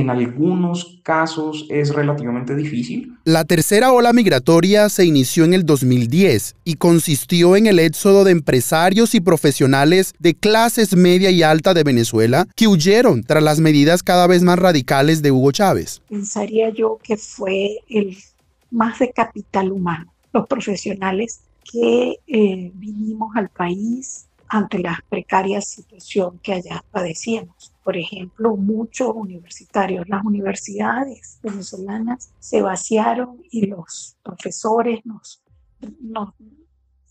en 0.00 0.10
algunos 0.10 1.00
casos 1.02 1.66
es 1.70 1.94
relativamente 1.94 2.54
difícil. 2.56 3.14
La 3.24 3.44
tercera 3.44 3.92
ola 3.92 4.12
migratoria 4.12 4.88
se 4.88 5.04
inició 5.04 5.44
en 5.44 5.54
el 5.54 5.64
2010 5.64 6.56
y 6.64 6.74
consistió 6.74 7.56
en 7.56 7.66
el 7.66 7.78
éxodo 7.78 8.24
de 8.24 8.32
empresarios 8.32 9.14
y 9.14 9.20
profesionales 9.20 10.14
de 10.18 10.34
clases 10.34 10.96
media 10.96 11.30
y 11.30 11.42
alta 11.42 11.74
de 11.74 11.84
Venezuela 11.84 12.46
que 12.56 12.68
huyeron 12.68 13.22
tras 13.22 13.42
las 13.42 13.60
medidas 13.60 14.02
cada 14.02 14.26
vez 14.26 14.42
más 14.42 14.58
radicales 14.58 15.22
de 15.22 15.30
Hugo 15.30 15.52
Chávez. 15.52 16.02
Pensaría 16.08 16.70
yo 16.70 16.98
que 17.02 17.16
fue 17.16 17.78
el 17.88 18.16
más 18.70 18.98
de 18.98 19.10
capital 19.10 19.72
humano, 19.72 20.12
los 20.32 20.46
profesionales 20.46 21.40
que 21.70 22.16
eh, 22.26 22.70
vinimos 22.74 23.36
al 23.36 23.48
país 23.48 24.26
ante 24.50 24.80
la 24.80 25.02
precaria 25.08 25.60
situación 25.60 26.38
que 26.42 26.52
allá 26.52 26.84
padecíamos 26.90 27.72
por 27.90 27.96
ejemplo, 27.96 28.56
muchos 28.56 29.10
universitarios. 29.14 30.08
Las 30.08 30.24
universidades 30.24 31.40
venezolanas 31.42 32.32
se 32.38 32.62
vaciaron 32.62 33.42
y 33.50 33.66
los 33.66 34.16
profesores 34.22 35.00
nos, 35.04 35.42
nos 36.00 36.34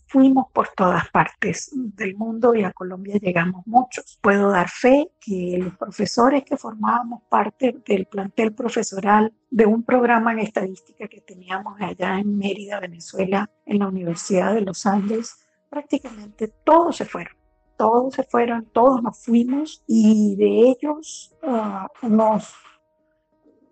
fuimos 0.06 0.46
por 0.54 0.68
todas 0.68 1.10
partes 1.10 1.70
del 1.72 2.16
mundo 2.16 2.54
y 2.54 2.64
a 2.64 2.72
Colombia 2.72 3.18
llegamos 3.20 3.66
muchos. 3.66 4.18
Puedo 4.22 4.50
dar 4.50 4.70
fe 4.70 5.10
que 5.20 5.58
los 5.58 5.76
profesores 5.76 6.44
que 6.44 6.56
formábamos 6.56 7.24
parte 7.28 7.76
del 7.86 8.06
plantel 8.06 8.54
profesoral 8.54 9.34
de 9.50 9.66
un 9.66 9.82
programa 9.82 10.32
en 10.32 10.38
estadística 10.38 11.08
que 11.08 11.20
teníamos 11.20 11.80
allá 11.80 12.18
en 12.18 12.38
Mérida, 12.38 12.80
Venezuela, 12.80 13.50
en 13.66 13.80
la 13.80 13.88
Universidad 13.88 14.54
de 14.54 14.62
los 14.62 14.86
Andes, 14.86 15.46
prácticamente 15.70 16.48
todos 16.48 16.96
se 16.96 17.06
fueron. 17.06 17.34
Todos 17.78 18.14
se 18.14 18.24
fueron, 18.24 18.66
todos 18.66 19.02
nos 19.02 19.24
fuimos 19.24 19.82
y 19.86 20.36
de 20.36 20.70
ellos 20.70 21.34
uh, 21.42 22.06
unos 22.06 22.52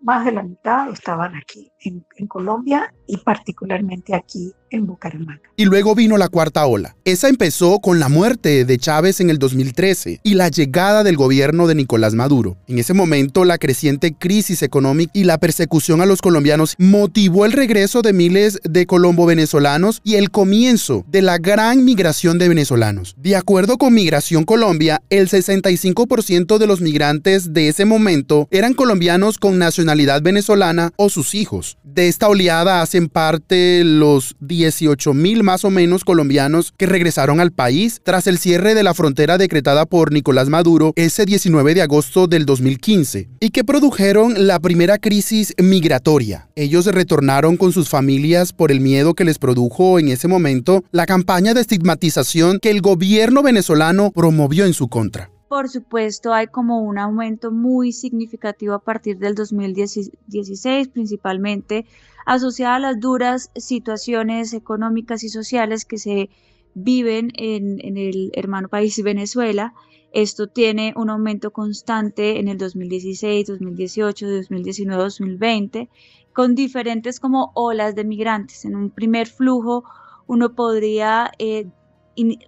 más 0.01 0.25
de 0.25 0.31
la 0.31 0.41
mitad 0.41 0.89
estaban 0.89 1.35
aquí 1.35 1.71
en, 1.81 2.05
en, 2.15 2.25
Colombia 2.25 2.91
y 3.05 3.17
particularmente 3.17 4.15
aquí 4.15 4.51
en 4.71 4.85
Bucaramanga. 4.85 5.41
Y 5.55 5.65
luego 5.65 5.95
vino 5.95 6.17
la 6.17 6.29
cuarta 6.29 6.65
ola. 6.65 6.95
Esa 7.05 7.27
empezó 7.27 7.79
con 7.79 7.99
la 7.99 8.09
muerte 8.09 8.65
de 8.65 8.77
Chávez 8.77 9.19
en 9.19 9.29
el 9.29 9.39
2013 9.39 10.21
y 10.23 10.33
la 10.35 10.49
llegada 10.49 11.03
del 11.03 11.17
gobierno 11.17 11.67
de 11.67 11.75
Nicolás 11.75 12.13
Maduro. 12.13 12.57
En 12.67 12.79
ese 12.79 12.93
momento, 12.93 13.45
la 13.45 13.57
creciente 13.57 14.13
crisis 14.13 14.61
económica 14.61 15.11
y 15.13 15.23
la 15.23 15.37
persecución 15.37 16.01
a 16.01 16.05
los 16.05 16.21
colombianos 16.21 16.75
motivó 16.77 17.45
el 17.45 17.51
regreso 17.51 18.01
de 18.01 18.13
miles 18.13 18.59
de 18.63 18.85
colombo-venezolanos 18.85 20.01
y 20.03 20.15
el 20.15 20.31
comienzo 20.31 21.05
de 21.07 21.21
la 21.21 21.37
gran 21.37 21.83
migración 21.83 22.37
de 22.37 22.49
venezolanos. 22.49 23.15
De 23.17 23.35
acuerdo 23.35 23.77
con 23.77 23.93
Migración 23.93 24.45
Colombia, 24.45 25.01
el 25.09 25.29
65% 25.29 26.57
de 26.57 26.67
los 26.67 26.81
migrantes 26.81 27.53
de 27.53 27.69
ese 27.69 27.85
momento 27.85 28.47
eran 28.51 28.73
colombianos 28.73 29.37
con 29.37 29.57
nacionalidad 29.57 30.21
venezolana 30.21 30.91
o 30.95 31.09
sus 31.09 31.35
hijos. 31.35 31.77
De 31.83 32.07
esta 32.07 32.27
oleada 32.27 32.81
hacen 32.81 33.09
parte 33.09 33.83
los 33.83 34.35
18 34.59 35.13
mil 35.13 35.41
más 35.41 35.63
o 35.63 35.69
menos 35.69 36.03
colombianos 36.03 36.73
que 36.75 36.85
regresaron 36.85 37.39
al 37.39 37.51
país 37.51 38.01
tras 38.03 38.27
el 38.27 38.37
cierre 38.37 38.75
de 38.75 38.83
la 38.83 38.93
frontera 38.93 39.37
decretada 39.37 39.85
por 39.85 40.11
Nicolás 40.11 40.49
Maduro 40.49 40.91
ese 40.97 41.25
19 41.25 41.75
de 41.75 41.81
agosto 41.81 42.27
del 42.27 42.45
2015 42.45 43.29
y 43.39 43.49
que 43.51 43.63
produjeron 43.63 44.47
la 44.47 44.59
primera 44.59 44.97
crisis 44.97 45.53
migratoria. 45.57 46.49
Ellos 46.55 46.85
retornaron 46.87 47.55
con 47.55 47.71
sus 47.71 47.87
familias 47.87 48.51
por 48.51 48.69
el 48.69 48.81
miedo 48.81 49.13
que 49.13 49.23
les 49.23 49.39
produjo 49.39 49.97
en 49.97 50.09
ese 50.09 50.27
momento 50.27 50.83
la 50.91 51.05
campaña 51.05 51.53
de 51.53 51.61
estigmatización 51.61 52.59
que 52.59 52.69
el 52.69 52.81
gobierno 52.81 53.41
venezolano 53.41 54.11
promovió 54.11 54.65
en 54.65 54.73
su 54.73 54.89
contra. 54.89 55.29
Por 55.47 55.67
supuesto, 55.67 56.31
hay 56.31 56.45
como 56.45 56.81
un 56.81 56.99
aumento 56.99 57.49
muy 57.49 57.91
significativo 57.91 58.75
a 58.75 58.83
partir 58.83 59.17
del 59.17 59.33
2016, 59.33 60.89
principalmente 60.89 61.85
asociada 62.29 62.75
a 62.75 62.79
las 62.79 62.99
duras 62.99 63.49
situaciones 63.55 64.53
económicas 64.53 65.23
y 65.23 65.29
sociales 65.29 65.83
que 65.83 65.97
se 65.97 66.29
viven 66.75 67.31
en, 67.33 67.97
el 67.97 68.29
hermano 68.35 68.69
país 68.69 69.01
Venezuela. 69.03 69.73
Esto 70.11 70.45
tiene 70.45 70.93
un 70.95 71.09
aumento 71.09 71.51
constante 71.51 72.39
en 72.39 72.47
el 72.47 72.59
2016, 72.59 73.47
2018, 73.47 74.29
2019, 74.29 75.03
2020, 75.03 75.89
con 76.31 76.53
diferentes 76.53 77.19
como 77.19 77.51
olas 77.55 77.95
de 77.95 78.05
migrantes. 78.05 78.63
En 78.63 78.75
un 78.75 78.91
primer 78.91 79.27
flujo 79.27 79.83
uno 80.27 80.53
podría 80.53 81.31
eh, 81.39 81.65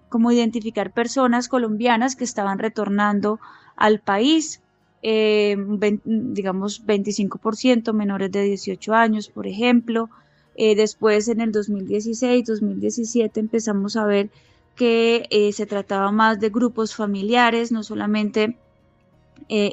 como 0.09 0.31
identificar 0.31 0.93
personas 0.93 1.47
colombianas 1.47 2.15
que 2.15 2.23
estaban 2.23 2.59
retornando 2.59 3.39
al 3.75 3.99
país 3.99 4.61
eh, 5.03 5.57
digamos 6.05 6.85
25% 6.85 7.93
menores 7.93 8.31
de 8.31 8.43
18 8.43 8.93
años, 8.93 9.29
por 9.29 9.47
ejemplo. 9.47 10.09
Eh, 10.55 10.75
después 10.75 11.27
en 11.27 11.41
el 11.41 11.51
2016, 11.51 12.45
2017 12.45 13.39
empezamos 13.39 13.95
a 13.95 14.05
ver 14.05 14.29
que 14.75 15.27
eh, 15.29 15.51
se 15.53 15.65
trataba 15.65 16.11
más 16.11 16.39
de 16.39 16.49
grupos 16.49 16.95
familiares, 16.95 17.71
no 17.71 17.83
solamente 17.83 18.57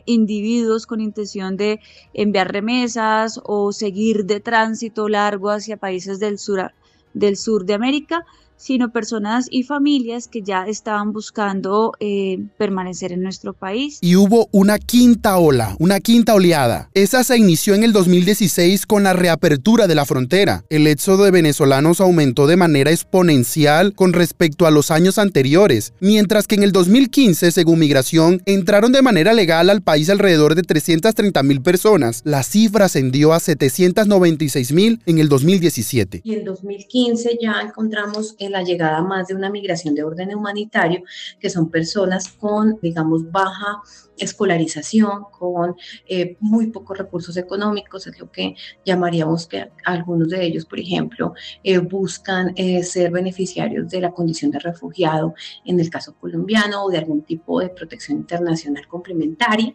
individuos 0.06 0.86
con 0.86 1.00
intención 1.00 1.56
de 1.56 1.78
enviar 2.12 2.50
remesas 2.50 3.40
o 3.44 3.70
seguir 3.70 4.24
de 4.24 4.40
tránsito 4.40 5.08
largo 5.08 5.50
hacia 5.50 5.76
países 5.76 6.18
del 6.18 6.38
sur, 6.38 6.72
del 7.14 7.36
sur 7.36 7.64
de 7.64 7.74
América, 7.74 8.26
sino 8.58 8.92
personas 8.92 9.46
y 9.50 9.62
familias 9.62 10.28
que 10.28 10.42
ya 10.42 10.64
estaban 10.66 11.12
buscando 11.12 11.92
eh, 12.00 12.38
permanecer 12.58 13.12
en 13.12 13.22
nuestro 13.22 13.54
país. 13.54 13.98
Y 14.02 14.16
hubo 14.16 14.48
una 14.52 14.78
quinta 14.78 15.38
ola, 15.38 15.74
una 15.78 16.00
quinta 16.00 16.34
oleada. 16.34 16.90
Esa 16.92 17.24
se 17.24 17.38
inició 17.38 17.74
en 17.74 17.84
el 17.84 17.92
2016 17.92 18.84
con 18.84 19.04
la 19.04 19.14
reapertura 19.14 19.86
de 19.86 19.94
la 19.94 20.04
frontera. 20.04 20.64
El 20.68 20.86
éxodo 20.86 21.24
de 21.24 21.30
venezolanos 21.30 22.00
aumentó 22.00 22.46
de 22.46 22.56
manera 22.56 22.90
exponencial 22.90 23.94
con 23.94 24.12
respecto 24.12 24.66
a 24.66 24.70
los 24.70 24.90
años 24.90 25.18
anteriores, 25.18 25.94
mientras 26.00 26.46
que 26.46 26.56
en 26.56 26.64
el 26.64 26.72
2015, 26.72 27.52
según 27.52 27.78
Migración, 27.78 28.42
entraron 28.44 28.92
de 28.92 29.02
manera 29.02 29.32
legal 29.32 29.70
al 29.70 29.82
país 29.82 30.10
alrededor 30.10 30.54
de 30.54 30.62
330 30.62 31.42
mil 31.42 31.62
personas. 31.62 32.22
La 32.24 32.42
cifra 32.42 32.86
ascendió 32.86 33.32
a 33.32 33.40
796 33.40 34.72
mil 34.72 35.00
en 35.06 35.18
el 35.18 35.28
2017. 35.28 36.22
Y 36.24 36.34
en 36.34 36.44
2015 36.44 37.38
ya 37.40 37.60
encontramos 37.62 38.34
la 38.50 38.62
llegada 38.62 39.02
más 39.02 39.28
de 39.28 39.34
una 39.34 39.50
migración 39.50 39.94
de 39.94 40.04
orden 40.04 40.34
humanitario, 40.34 41.02
que 41.40 41.50
son 41.50 41.70
personas 41.70 42.28
con, 42.28 42.78
digamos, 42.82 43.30
baja 43.30 43.82
escolarización, 44.18 45.24
con 45.30 45.76
eh, 46.08 46.36
muy 46.40 46.68
pocos 46.68 46.98
recursos 46.98 47.36
económicos, 47.36 48.06
es 48.06 48.18
lo 48.18 48.30
que 48.30 48.54
llamaríamos 48.84 49.46
que 49.46 49.70
algunos 49.84 50.28
de 50.30 50.44
ellos, 50.44 50.64
por 50.64 50.80
ejemplo, 50.80 51.34
eh, 51.62 51.78
buscan 51.78 52.52
eh, 52.56 52.82
ser 52.82 53.10
beneficiarios 53.10 53.88
de 53.88 54.00
la 54.00 54.10
condición 54.10 54.50
de 54.50 54.58
refugiado 54.58 55.34
en 55.64 55.80
el 55.80 55.90
caso 55.90 56.14
colombiano 56.18 56.84
o 56.84 56.90
de 56.90 56.98
algún 56.98 57.22
tipo 57.22 57.60
de 57.60 57.68
protección 57.68 58.18
internacional 58.18 58.86
complementaria 58.88 59.74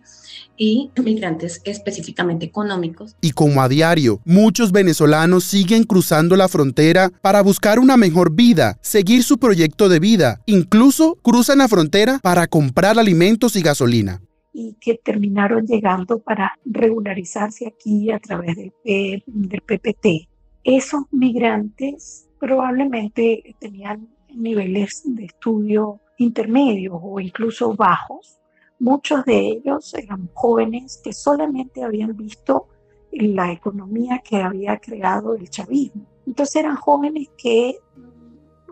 y 0.58 0.92
migrantes 1.02 1.62
específicamente 1.64 2.46
económicos. 2.46 3.16
Y 3.22 3.32
como 3.32 3.62
a 3.62 3.70
diario, 3.70 4.22
muchos 4.26 4.72
venezolanos 4.72 5.44
siguen 5.44 5.84
cruzando 5.84 6.36
la 6.36 6.48
frontera 6.48 7.12
para 7.22 7.42
buscar 7.42 7.80
una 7.80 7.98
mejor 7.98 8.32
vida, 8.34 8.62
seguir 8.82 9.23
su 9.23 9.38
proyecto 9.38 9.89
de 9.89 9.99
vida, 9.99 10.41
incluso 10.45 11.15
cruzan 11.21 11.60
la 11.60 11.67
frontera 11.67 12.19
para 12.21 12.47
comprar 12.47 12.97
alimentos 12.99 13.56
y 13.56 13.62
gasolina 13.62 14.21
y 14.54 14.76
que 14.80 14.99
terminaron 15.04 15.65
llegando 15.65 16.19
para 16.19 16.54
regularizarse 16.63 17.67
aquí 17.67 18.12
a 18.12 18.19
través 18.19 18.56
del, 18.56 19.23
del 19.26 19.62
PPT. 19.62 20.30
Esos 20.63 21.04
migrantes 21.12 22.28
probablemente 22.39 23.56
tenían 23.60 24.08
niveles 24.34 25.02
de 25.06 25.26
estudio 25.26 25.99
intermedios 26.17 26.99
o 27.02 27.19
incluso 27.19 27.73
bajos. 27.73 28.39
Muchos 28.80 29.26
de 29.26 29.39
ellos 29.39 29.93
eran 29.93 30.30
jóvenes 30.34 31.02
que 31.04 31.13
solamente 31.13 31.84
habían 31.84 32.15
visto 32.15 32.67
la 33.12 33.52
economía 33.52 34.21
que 34.23 34.38
había 34.38 34.78
creado 34.78 35.36
el 35.36 35.49
chavismo. 35.49 36.06
Entonces 36.26 36.56
eran 36.58 36.76
jóvenes 36.76 37.30
que 37.38 37.78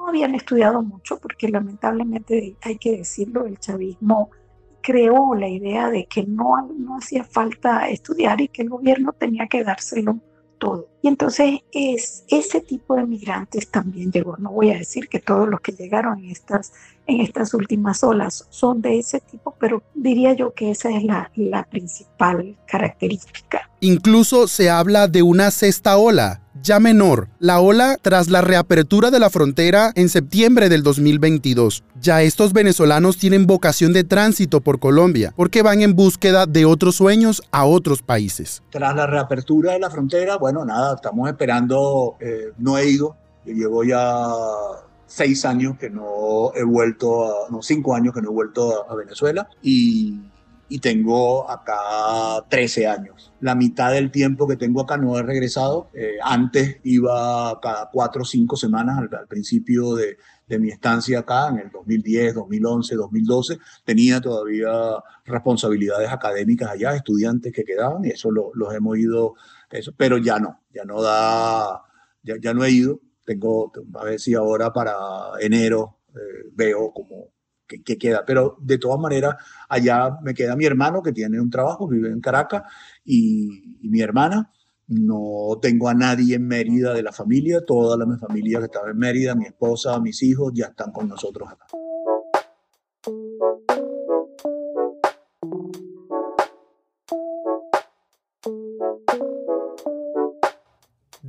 no 0.01 0.07
habían 0.07 0.35
estudiado 0.35 0.81
mucho 0.81 1.19
porque 1.19 1.47
lamentablemente 1.47 2.55
hay 2.61 2.77
que 2.77 2.97
decirlo, 2.97 3.45
el 3.45 3.59
chavismo 3.59 4.31
creó 4.81 5.35
la 5.35 5.47
idea 5.47 5.89
de 5.89 6.07
que 6.07 6.23
no, 6.23 6.67
no 6.77 6.97
hacía 6.97 7.23
falta 7.23 7.87
estudiar 7.87 8.41
y 8.41 8.47
que 8.47 8.63
el 8.63 8.69
gobierno 8.69 9.13
tenía 9.13 9.47
que 9.47 9.63
dárselo 9.63 10.19
todo. 10.57 10.87
Y 11.01 11.07
entonces 11.07 11.59
es, 11.71 12.23
ese 12.27 12.61
tipo 12.61 12.95
de 12.95 13.05
migrantes 13.05 13.69
también 13.69 14.11
llegó. 14.11 14.37
No 14.37 14.51
voy 14.51 14.71
a 14.71 14.77
decir 14.77 15.07
que 15.07 15.19
todos 15.19 15.47
los 15.47 15.61
que 15.61 15.71
llegaron 15.71 16.19
en 16.19 16.31
estas, 16.31 16.73
en 17.07 17.21
estas 17.21 17.53
últimas 17.53 18.03
olas 18.03 18.47
son 18.49 18.81
de 18.81 18.99
ese 18.99 19.19
tipo, 19.19 19.55
pero 19.59 19.83
diría 19.93 20.33
yo 20.33 20.53
que 20.53 20.71
esa 20.71 20.89
es 20.89 21.03
la, 21.03 21.31
la 21.35 21.63
principal 21.63 22.57
característica. 22.67 23.69
Incluso 23.79 24.47
se 24.47 24.69
habla 24.69 25.07
de 25.07 25.23
una 25.23 25.49
sexta 25.49 25.97
ola, 25.97 26.41
ya 26.61 26.79
menor, 26.79 27.27
la 27.39 27.59
ola 27.59 27.97
tras 28.01 28.29
la 28.29 28.41
reapertura 28.41 29.11
de 29.11 29.19
la 29.19 29.29
frontera 29.29 29.91
en 29.95 30.09
septiembre 30.09 30.69
del 30.69 30.83
2022. 30.83 31.83
Ya 31.99 32.21
estos 32.21 32.53
venezolanos 32.53 33.17
tienen 33.17 33.47
vocación 33.47 33.93
de 33.93 34.03
tránsito 34.03 34.61
por 34.61 34.79
Colombia, 34.79 35.33
porque 35.35 35.61
van 35.61 35.81
en 35.81 35.95
búsqueda 35.95 36.45
de 36.45 36.65
otros 36.65 36.95
sueños 36.95 37.41
a 37.51 37.65
otros 37.65 38.01
países. 38.01 38.61
Tras 38.69 38.95
la 38.95 39.07
reapertura 39.07 39.73
de 39.73 39.79
la 39.79 39.89
frontera, 39.89 40.37
bueno, 40.37 40.65
nada, 40.65 40.95
estamos 40.95 41.29
esperando, 41.29 42.15
eh, 42.19 42.51
no 42.57 42.77
he 42.77 42.89
ido, 42.89 43.15
yo 43.45 43.53
llevo 43.53 43.83
ya 43.83 44.27
seis 45.07 45.45
años 45.45 45.77
que 45.77 45.89
no 45.89 46.51
he 46.55 46.63
vuelto, 46.63 47.25
a, 47.25 47.49
no, 47.49 47.61
cinco 47.61 47.95
años 47.95 48.13
que 48.13 48.21
no 48.21 48.29
he 48.29 48.33
vuelto 48.33 48.87
a, 48.87 48.93
a 48.93 48.95
Venezuela 48.95 49.49
y 49.61 50.19
y 50.71 50.79
tengo 50.79 51.49
acá 51.51 52.45
13 52.47 52.87
años. 52.87 53.30
La 53.41 53.55
mitad 53.55 53.91
del 53.91 54.11
tiempo 54.11 54.47
que 54.47 54.55
tengo 54.55 54.81
acá 54.81 54.97
no 54.97 55.17
he 55.17 55.23
regresado. 55.23 55.89
Eh, 55.93 56.17
antes 56.21 56.77
iba 56.83 57.59
cada 57.59 57.89
cuatro 57.91 58.21
o 58.21 58.25
cinco 58.25 58.55
semanas 58.55 58.99
al, 58.99 59.27
principio 59.27 59.95
de, 59.95 60.17
mi 60.59 60.69
estancia 60.69 61.19
acá, 61.19 61.47
en 61.49 61.59
el 61.59 61.71
2010, 61.71 62.35
2011, 62.35 62.95
2012. 62.95 63.57
Tenía 63.83 64.21
todavía 64.21 64.71
responsabilidades 65.25 66.09
académicas 66.11 66.69
allá, 66.69 66.95
estudiantes 66.95 67.51
que 67.53 67.63
quedaban, 67.63 68.05
y 68.05 68.09
eso 68.09 68.31
lo, 68.31 68.51
los 68.53 68.73
hemos 68.73 68.97
ido, 68.97 69.35
eso, 69.69 69.93
pero 69.95 70.17
ya 70.17 70.39
no, 70.39 70.61
ya 70.73 70.83
no 70.85 71.01
da, 71.01 71.83
ya, 72.23 72.35
ya 72.39 72.53
no 72.53 72.63
he 72.63 72.71
ido. 72.71 72.99
Tengo, 73.25 73.71
a 73.95 74.03
ver 74.03 74.19
si 74.19 74.33
ahora 74.33 74.73
para 74.73 74.93
enero 75.39 75.99
eh, 76.13 76.49
veo 76.53 76.91
como 76.93 77.29
que, 77.79 77.97
queda. 77.97 78.23
Pero 78.25 78.57
de 78.61 78.77
todas 78.77 78.99
maneras, 78.99 79.35
allá 79.69 80.17
me 80.21 80.33
queda 80.33 80.55
mi 80.55 80.65
hermano 80.65 81.01
que 81.01 81.11
tiene 81.11 81.39
un 81.39 81.49
trabajo, 81.49 81.87
vive 81.87 82.09
en 82.09 82.21
Caracas, 82.21 82.63
y, 83.05 83.77
mi 83.81 84.01
hermana. 84.01 84.51
No 84.87 85.57
tengo 85.61 85.87
a 85.87 85.93
nadie 85.93 86.35
en 86.35 86.45
Mérida 86.47 86.93
de 86.93 87.01
la 87.01 87.13
familia, 87.13 87.61
toda 87.65 87.95
la 87.95 88.05
mi 88.05 88.17
familia 88.17 88.59
que 88.59 88.65
estaba 88.65 88.89
en 88.89 88.97
Mérida, 88.97 89.35
mi 89.35 89.45
esposa, 89.45 89.97
mis 90.01 90.21
hijos, 90.21 90.51
ya 90.53 90.65
están 90.65 90.91
con 90.91 91.07
nosotros 91.07 91.49
acá. 91.49 91.65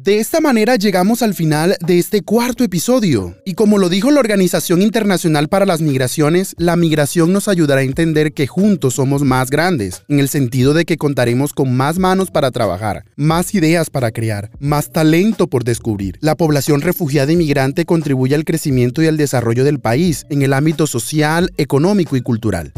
De 0.04 0.18
esta 0.18 0.40
manera 0.40 0.74
llegamos 0.74 1.22
al 1.22 1.32
final 1.32 1.76
de 1.78 2.00
este 2.00 2.22
cuarto 2.22 2.64
episodio. 2.64 3.36
Y 3.44 3.54
como 3.54 3.78
lo 3.78 3.88
dijo 3.88 4.10
la 4.10 4.18
Organización 4.18 4.82
Internacional 4.82 5.46
para 5.46 5.64
las 5.64 5.80
Migraciones, 5.80 6.56
la 6.58 6.74
migración 6.74 7.32
nos 7.32 7.46
ayudará 7.46 7.82
a 7.82 7.84
entender 7.84 8.32
que 8.32 8.48
juntos 8.48 8.94
somos 8.94 9.22
más 9.22 9.48
grandes, 9.48 10.02
en 10.08 10.18
el 10.18 10.28
sentido 10.28 10.74
de 10.74 10.86
que 10.86 10.96
contaremos 10.96 11.52
con 11.52 11.76
más 11.76 12.00
manos 12.00 12.32
para 12.32 12.50
trabajar, 12.50 13.04
más 13.14 13.54
ideas 13.54 13.90
para 13.90 14.10
crear, 14.10 14.50
más 14.58 14.90
talento 14.90 15.46
por 15.46 15.62
descubrir. 15.62 16.18
La 16.20 16.34
población 16.34 16.80
refugiada 16.80 17.30
y 17.30 17.36
migrante 17.36 17.84
contribuye 17.84 18.34
al 18.34 18.44
crecimiento 18.44 19.04
y 19.04 19.06
al 19.06 19.16
desarrollo 19.16 19.62
del 19.62 19.78
país 19.78 20.26
en 20.30 20.42
el 20.42 20.52
ámbito 20.52 20.88
social, 20.88 21.52
económico 21.58 22.16
y 22.16 22.22
cultural. 22.22 22.72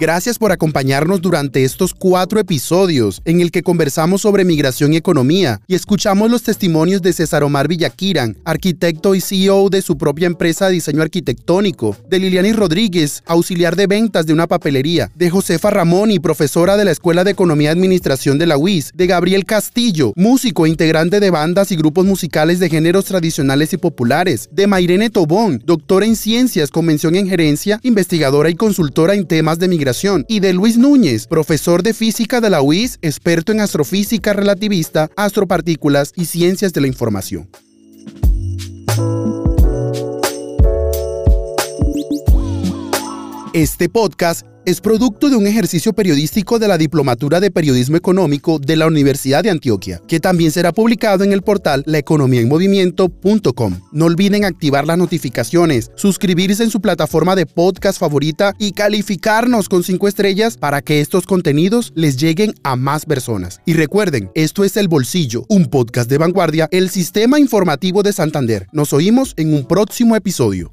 Gracias 0.00 0.38
por 0.38 0.50
acompañarnos 0.50 1.20
durante 1.20 1.62
estos 1.62 1.92
cuatro 1.92 2.40
episodios 2.40 3.20
en 3.26 3.42
el 3.42 3.50
que 3.50 3.62
conversamos 3.62 4.22
sobre 4.22 4.46
migración 4.46 4.94
y 4.94 4.96
economía 4.96 5.60
y 5.66 5.74
escuchamos 5.74 6.30
los 6.30 6.42
testimonios 6.42 7.02
de 7.02 7.12
César 7.12 7.44
Omar 7.44 7.68
Villaquiran, 7.68 8.38
arquitecto 8.46 9.14
y 9.14 9.20
CEO 9.20 9.68
de 9.68 9.82
su 9.82 9.98
propia 9.98 10.26
empresa 10.26 10.68
de 10.68 10.72
diseño 10.72 11.02
arquitectónico, 11.02 11.98
de 12.08 12.18
Liliani 12.18 12.54
Rodríguez, 12.54 13.22
auxiliar 13.26 13.76
de 13.76 13.88
ventas 13.88 14.24
de 14.24 14.32
una 14.32 14.46
papelería, 14.46 15.10
de 15.16 15.28
Josefa 15.28 15.68
Ramón 15.68 16.10
y 16.10 16.18
profesora 16.18 16.78
de 16.78 16.86
la 16.86 16.92
Escuela 16.92 17.22
de 17.22 17.32
Economía 17.32 17.68
y 17.68 17.72
Administración 17.72 18.38
de 18.38 18.46
la 18.46 18.56
UIS, 18.56 18.92
de 18.94 19.06
Gabriel 19.06 19.44
Castillo, 19.44 20.14
músico 20.16 20.64
e 20.64 20.70
integrante 20.70 21.20
de 21.20 21.28
bandas 21.28 21.72
y 21.72 21.76
grupos 21.76 22.06
musicales 22.06 22.58
de 22.58 22.70
géneros 22.70 23.04
tradicionales 23.04 23.74
y 23.74 23.76
populares, 23.76 24.48
de 24.50 24.66
Mairene 24.66 25.10
Tobón, 25.10 25.62
doctora 25.66 26.06
en 26.06 26.16
ciencias, 26.16 26.70
convención 26.70 27.16
en 27.16 27.28
gerencia, 27.28 27.80
investigadora 27.82 28.48
y 28.48 28.54
consultora 28.54 29.12
en 29.12 29.26
temas 29.26 29.58
de 29.58 29.68
y 30.28 30.38
de 30.38 30.52
Luis 30.52 30.78
Núñez, 30.78 31.26
profesor 31.26 31.82
de 31.82 31.94
física 31.94 32.40
de 32.40 32.48
la 32.48 32.62
UIS, 32.62 33.00
experto 33.02 33.50
en 33.50 33.60
astrofísica 33.60 34.32
relativista, 34.32 35.10
astropartículas 35.16 36.12
y 36.14 36.26
ciencias 36.26 36.72
de 36.72 36.80
la 36.80 36.86
información. 36.86 37.48
Este 43.52 43.88
podcast 43.88 44.46
es 44.64 44.80
producto 44.80 45.30
de 45.30 45.36
un 45.36 45.46
ejercicio 45.46 45.92
periodístico 45.92 46.58
de 46.58 46.68
la 46.68 46.78
Diplomatura 46.78 47.40
de 47.40 47.50
Periodismo 47.50 47.96
Económico 47.96 48.58
de 48.58 48.76
la 48.76 48.86
Universidad 48.86 49.42
de 49.42 49.50
Antioquia, 49.50 50.00
que 50.06 50.20
también 50.20 50.50
será 50.50 50.72
publicado 50.72 51.24
en 51.24 51.32
el 51.32 51.42
portal 51.42 51.82
laeconomiaenmovimiento.com. 51.86 53.80
No 53.92 54.04
olviden 54.04 54.44
activar 54.44 54.86
las 54.86 54.98
notificaciones, 54.98 55.90
suscribirse 55.94 56.62
en 56.62 56.70
su 56.70 56.80
plataforma 56.80 57.36
de 57.36 57.46
podcast 57.46 57.98
favorita 57.98 58.54
y 58.58 58.72
calificarnos 58.72 59.68
con 59.68 59.82
5 59.82 60.08
estrellas 60.08 60.56
para 60.56 60.82
que 60.82 61.00
estos 61.00 61.26
contenidos 61.26 61.92
les 61.94 62.16
lleguen 62.16 62.54
a 62.62 62.76
más 62.76 63.06
personas. 63.06 63.60
Y 63.66 63.74
recuerden, 63.74 64.30
esto 64.34 64.64
es 64.64 64.76
El 64.76 64.88
Bolsillo, 64.88 65.44
un 65.48 65.66
podcast 65.66 66.10
de 66.10 66.18
vanguardia, 66.18 66.68
el 66.70 66.90
sistema 66.90 67.38
informativo 67.38 68.02
de 68.02 68.12
Santander. 68.12 68.66
Nos 68.72 68.92
oímos 68.92 69.34
en 69.36 69.54
un 69.54 69.66
próximo 69.66 70.16
episodio. 70.16 70.72